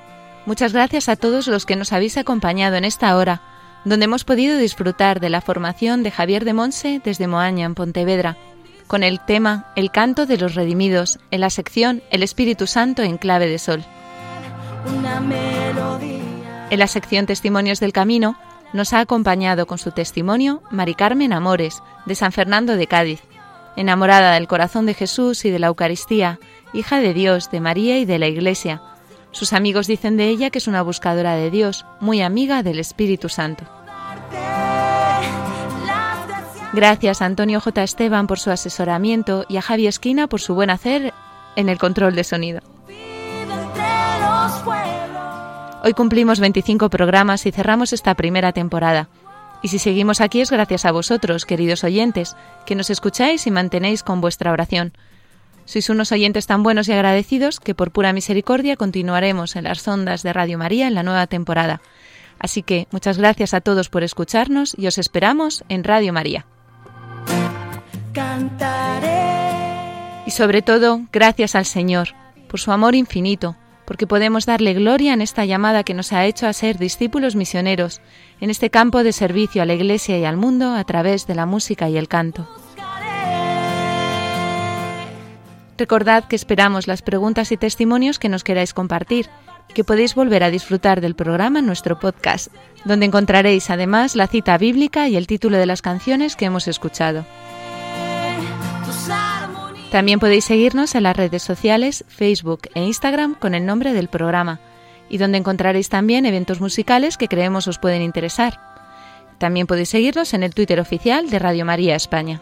Muchas 0.45 0.71
gracias 0.71 1.09
a 1.09 1.17
todos 1.17 1.47
los 1.47 1.65
que 1.65 1.75
nos 1.75 1.91
habéis 1.91 2.17
acompañado 2.17 2.77
en 2.77 2.85
esta 2.85 3.17
hora, 3.17 3.41
donde 3.83 4.05
hemos 4.05 4.23
podido 4.23 4.57
disfrutar 4.57 5.19
de 5.19 5.29
la 5.29 5.41
formación 5.41 6.01
de 6.01 6.09
Javier 6.09 6.45
de 6.45 6.53
Monse 6.53 7.01
desde 7.03 7.27
Moaña, 7.27 7.65
en 7.65 7.75
Pontevedra, 7.75 8.37
con 8.87 9.03
el 9.03 9.19
tema 9.19 9.73
El 9.75 9.91
canto 9.91 10.25
de 10.25 10.37
los 10.37 10.55
redimidos, 10.55 11.19
en 11.31 11.41
la 11.41 11.49
sección 11.49 12.01
El 12.11 12.23
Espíritu 12.23 12.65
Santo 12.65 13.03
en 13.03 13.17
clave 13.17 13.47
de 13.47 13.59
sol. 13.59 13.83
En 16.69 16.79
la 16.79 16.87
sección 16.87 17.25
Testimonios 17.25 17.81
del 17.81 17.91
Camino 17.91 18.37
nos 18.71 18.93
ha 18.93 19.01
acompañado 19.01 19.67
con 19.67 19.79
su 19.79 19.91
testimonio 19.91 20.63
Mari 20.71 20.95
Carmen 20.95 21.33
Amores, 21.33 21.83
de 22.05 22.15
San 22.15 22.31
Fernando 22.31 22.77
de 22.77 22.87
Cádiz, 22.87 23.21
enamorada 23.75 24.35
del 24.35 24.47
corazón 24.47 24.85
de 24.85 24.93
Jesús 24.93 25.43
y 25.43 25.49
de 25.49 25.59
la 25.59 25.67
Eucaristía, 25.67 26.39
hija 26.75 26.99
de 26.99 27.13
Dios, 27.13 27.49
de 27.51 27.61
María 27.61 27.97
y 27.97 28.05
de 28.05 28.19
la 28.19 28.27
Iglesia. 28.27 28.81
Sus 29.31 29.53
amigos 29.53 29.87
dicen 29.87 30.17
de 30.17 30.27
ella 30.27 30.49
que 30.49 30.59
es 30.59 30.67
una 30.67 30.81
buscadora 30.81 31.35
de 31.35 31.49
Dios, 31.49 31.85
muy 31.99 32.21
amiga 32.21 32.63
del 32.63 32.79
Espíritu 32.79 33.29
Santo. 33.29 33.65
Gracias 36.73 37.21
a 37.21 37.25
Antonio 37.25 37.61
J. 37.61 37.83
Esteban 37.83 38.27
por 38.27 38.39
su 38.39 38.51
asesoramiento 38.51 39.45
y 39.47 39.57
a 39.57 39.61
Javi 39.61 39.87
Esquina 39.87 40.27
por 40.27 40.41
su 40.41 40.55
buen 40.55 40.69
hacer 40.69 41.13
en 41.55 41.69
el 41.69 41.77
control 41.77 42.15
de 42.15 42.23
sonido. 42.23 42.61
Hoy 45.83 45.93
cumplimos 45.93 46.39
25 46.39 46.89
programas 46.89 47.45
y 47.45 47.51
cerramos 47.51 47.93
esta 47.93 48.15
primera 48.15 48.51
temporada. 48.51 49.07
Y 49.61 49.69
si 49.69 49.79
seguimos 49.79 50.19
aquí 50.19 50.41
es 50.41 50.51
gracias 50.51 50.85
a 50.85 50.91
vosotros, 50.91 51.45
queridos 51.45 51.83
oyentes, 51.83 52.35
que 52.65 52.75
nos 52.75 52.89
escucháis 52.89 53.47
y 53.47 53.51
mantenéis 53.51 54.03
con 54.03 54.19
vuestra 54.19 54.51
oración. 54.51 54.93
Sois 55.65 55.89
unos 55.89 56.11
oyentes 56.11 56.47
tan 56.47 56.63
buenos 56.63 56.87
y 56.87 56.93
agradecidos 56.93 57.59
que 57.59 57.75
por 57.75 57.91
pura 57.91 58.13
misericordia 58.13 58.75
continuaremos 58.77 59.55
en 59.55 59.65
las 59.65 59.87
ondas 59.87 60.23
de 60.23 60.31
Radio 60.31 60.57
María 60.57 60.87
en 60.87 60.93
la 60.93 61.03
nueva 61.03 61.27
temporada. 61.27 61.81
Así 62.39 62.61
que 62.61 62.87
muchas 62.91 63.17
gracias 63.17 63.53
a 63.53 63.61
todos 63.61 63.89
por 63.89 64.03
escucharnos 64.03 64.75
y 64.77 64.87
os 64.87 64.97
esperamos 64.97 65.63
en 65.69 65.83
Radio 65.83 66.13
María. 66.13 66.45
Y 70.25 70.31
sobre 70.31 70.61
todo, 70.61 71.01
gracias 71.11 71.55
al 71.55 71.65
Señor 71.65 72.09
por 72.47 72.59
su 72.59 72.71
amor 72.71 72.95
infinito 72.95 73.55
porque 73.85 74.07
podemos 74.07 74.45
darle 74.45 74.73
gloria 74.73 75.13
en 75.13 75.21
esta 75.21 75.45
llamada 75.45 75.83
que 75.83 75.93
nos 75.93 76.11
ha 76.11 76.25
hecho 76.25 76.47
a 76.47 76.53
ser 76.53 76.77
discípulos 76.77 77.35
misioneros 77.35 78.01
en 78.41 78.49
este 78.49 78.69
campo 78.69 79.03
de 79.03 79.13
servicio 79.13 79.61
a 79.61 79.65
la 79.65 79.75
Iglesia 79.75 80.17
y 80.17 80.25
al 80.25 80.37
mundo 80.37 80.73
a 80.73 80.83
través 80.83 81.27
de 81.27 81.35
la 81.35 81.45
música 81.45 81.87
y 81.89 81.97
el 81.97 82.07
canto. 82.07 82.49
Recordad 85.77 86.25
que 86.25 86.35
esperamos 86.35 86.87
las 86.87 87.01
preguntas 87.01 87.51
y 87.51 87.57
testimonios 87.57 88.19
que 88.19 88.29
nos 88.29 88.43
queráis 88.43 88.73
compartir 88.73 89.29
que 89.73 89.83
podéis 89.83 90.15
volver 90.15 90.43
a 90.43 90.49
disfrutar 90.49 91.01
del 91.01 91.15
programa 91.15 91.59
en 91.59 91.65
nuestro 91.65 91.99
podcast, 91.99 92.51
donde 92.85 93.05
encontraréis 93.05 93.69
además 93.69 94.15
la 94.15 94.27
cita 94.27 94.57
bíblica 94.57 95.07
y 95.07 95.17
el 95.17 95.27
título 95.27 95.57
de 95.57 95.65
las 95.65 95.81
canciones 95.81 96.35
que 96.35 96.45
hemos 96.45 96.67
escuchado. 96.67 97.25
También 99.91 100.19
podéis 100.19 100.45
seguirnos 100.45 100.95
en 100.95 101.03
las 101.03 101.15
redes 101.15 101.43
sociales, 101.43 102.05
Facebook 102.07 102.69
e 102.73 102.83
Instagram 102.83 103.35
con 103.35 103.53
el 103.53 103.65
nombre 103.65 103.93
del 103.93 104.07
programa, 104.07 104.59
y 105.09 105.17
donde 105.17 105.37
encontraréis 105.37 105.89
también 105.89 106.25
eventos 106.25 106.59
musicales 106.61 107.17
que 107.17 107.27
creemos 107.27 107.67
os 107.67 107.77
pueden 107.77 108.01
interesar. 108.01 108.59
También 109.37 109.67
podéis 109.67 109.89
seguirnos 109.89 110.33
en 110.33 110.43
el 110.43 110.53
Twitter 110.53 110.79
oficial 110.79 111.29
de 111.29 111.39
Radio 111.39 111.65
María 111.65 111.95
España. 111.95 112.41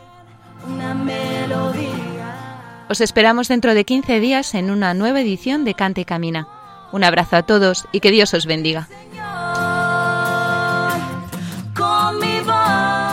Os 2.93 3.01
esperamos 3.01 3.47
dentro 3.47 3.73
de 3.73 3.85
15 3.85 4.19
días 4.19 4.53
en 4.53 4.69
una 4.69 4.93
nueva 4.93 5.21
edición 5.21 5.65
de 5.65 5.73
Cante 5.73 6.01
y 6.01 6.05
Camina. 6.05 6.47
Un 6.91 7.03
abrazo 7.03 7.37
a 7.37 7.41
todos 7.41 7.87
y 7.91 8.01
que 8.01 8.11
Dios 8.11 8.35
os 8.35 8.45
bendiga. 8.45 8.87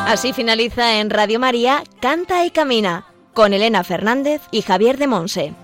Así 0.06 0.34
finaliza 0.34 1.00
en 1.00 1.08
Radio 1.08 1.40
María 1.40 1.82
Canta 1.98 2.44
y 2.44 2.50
Camina 2.50 3.06
con 3.32 3.54
Elena 3.54 3.82
Fernández 3.82 4.42
y 4.50 4.60
Javier 4.60 4.98
de 4.98 5.06
Monse. 5.06 5.54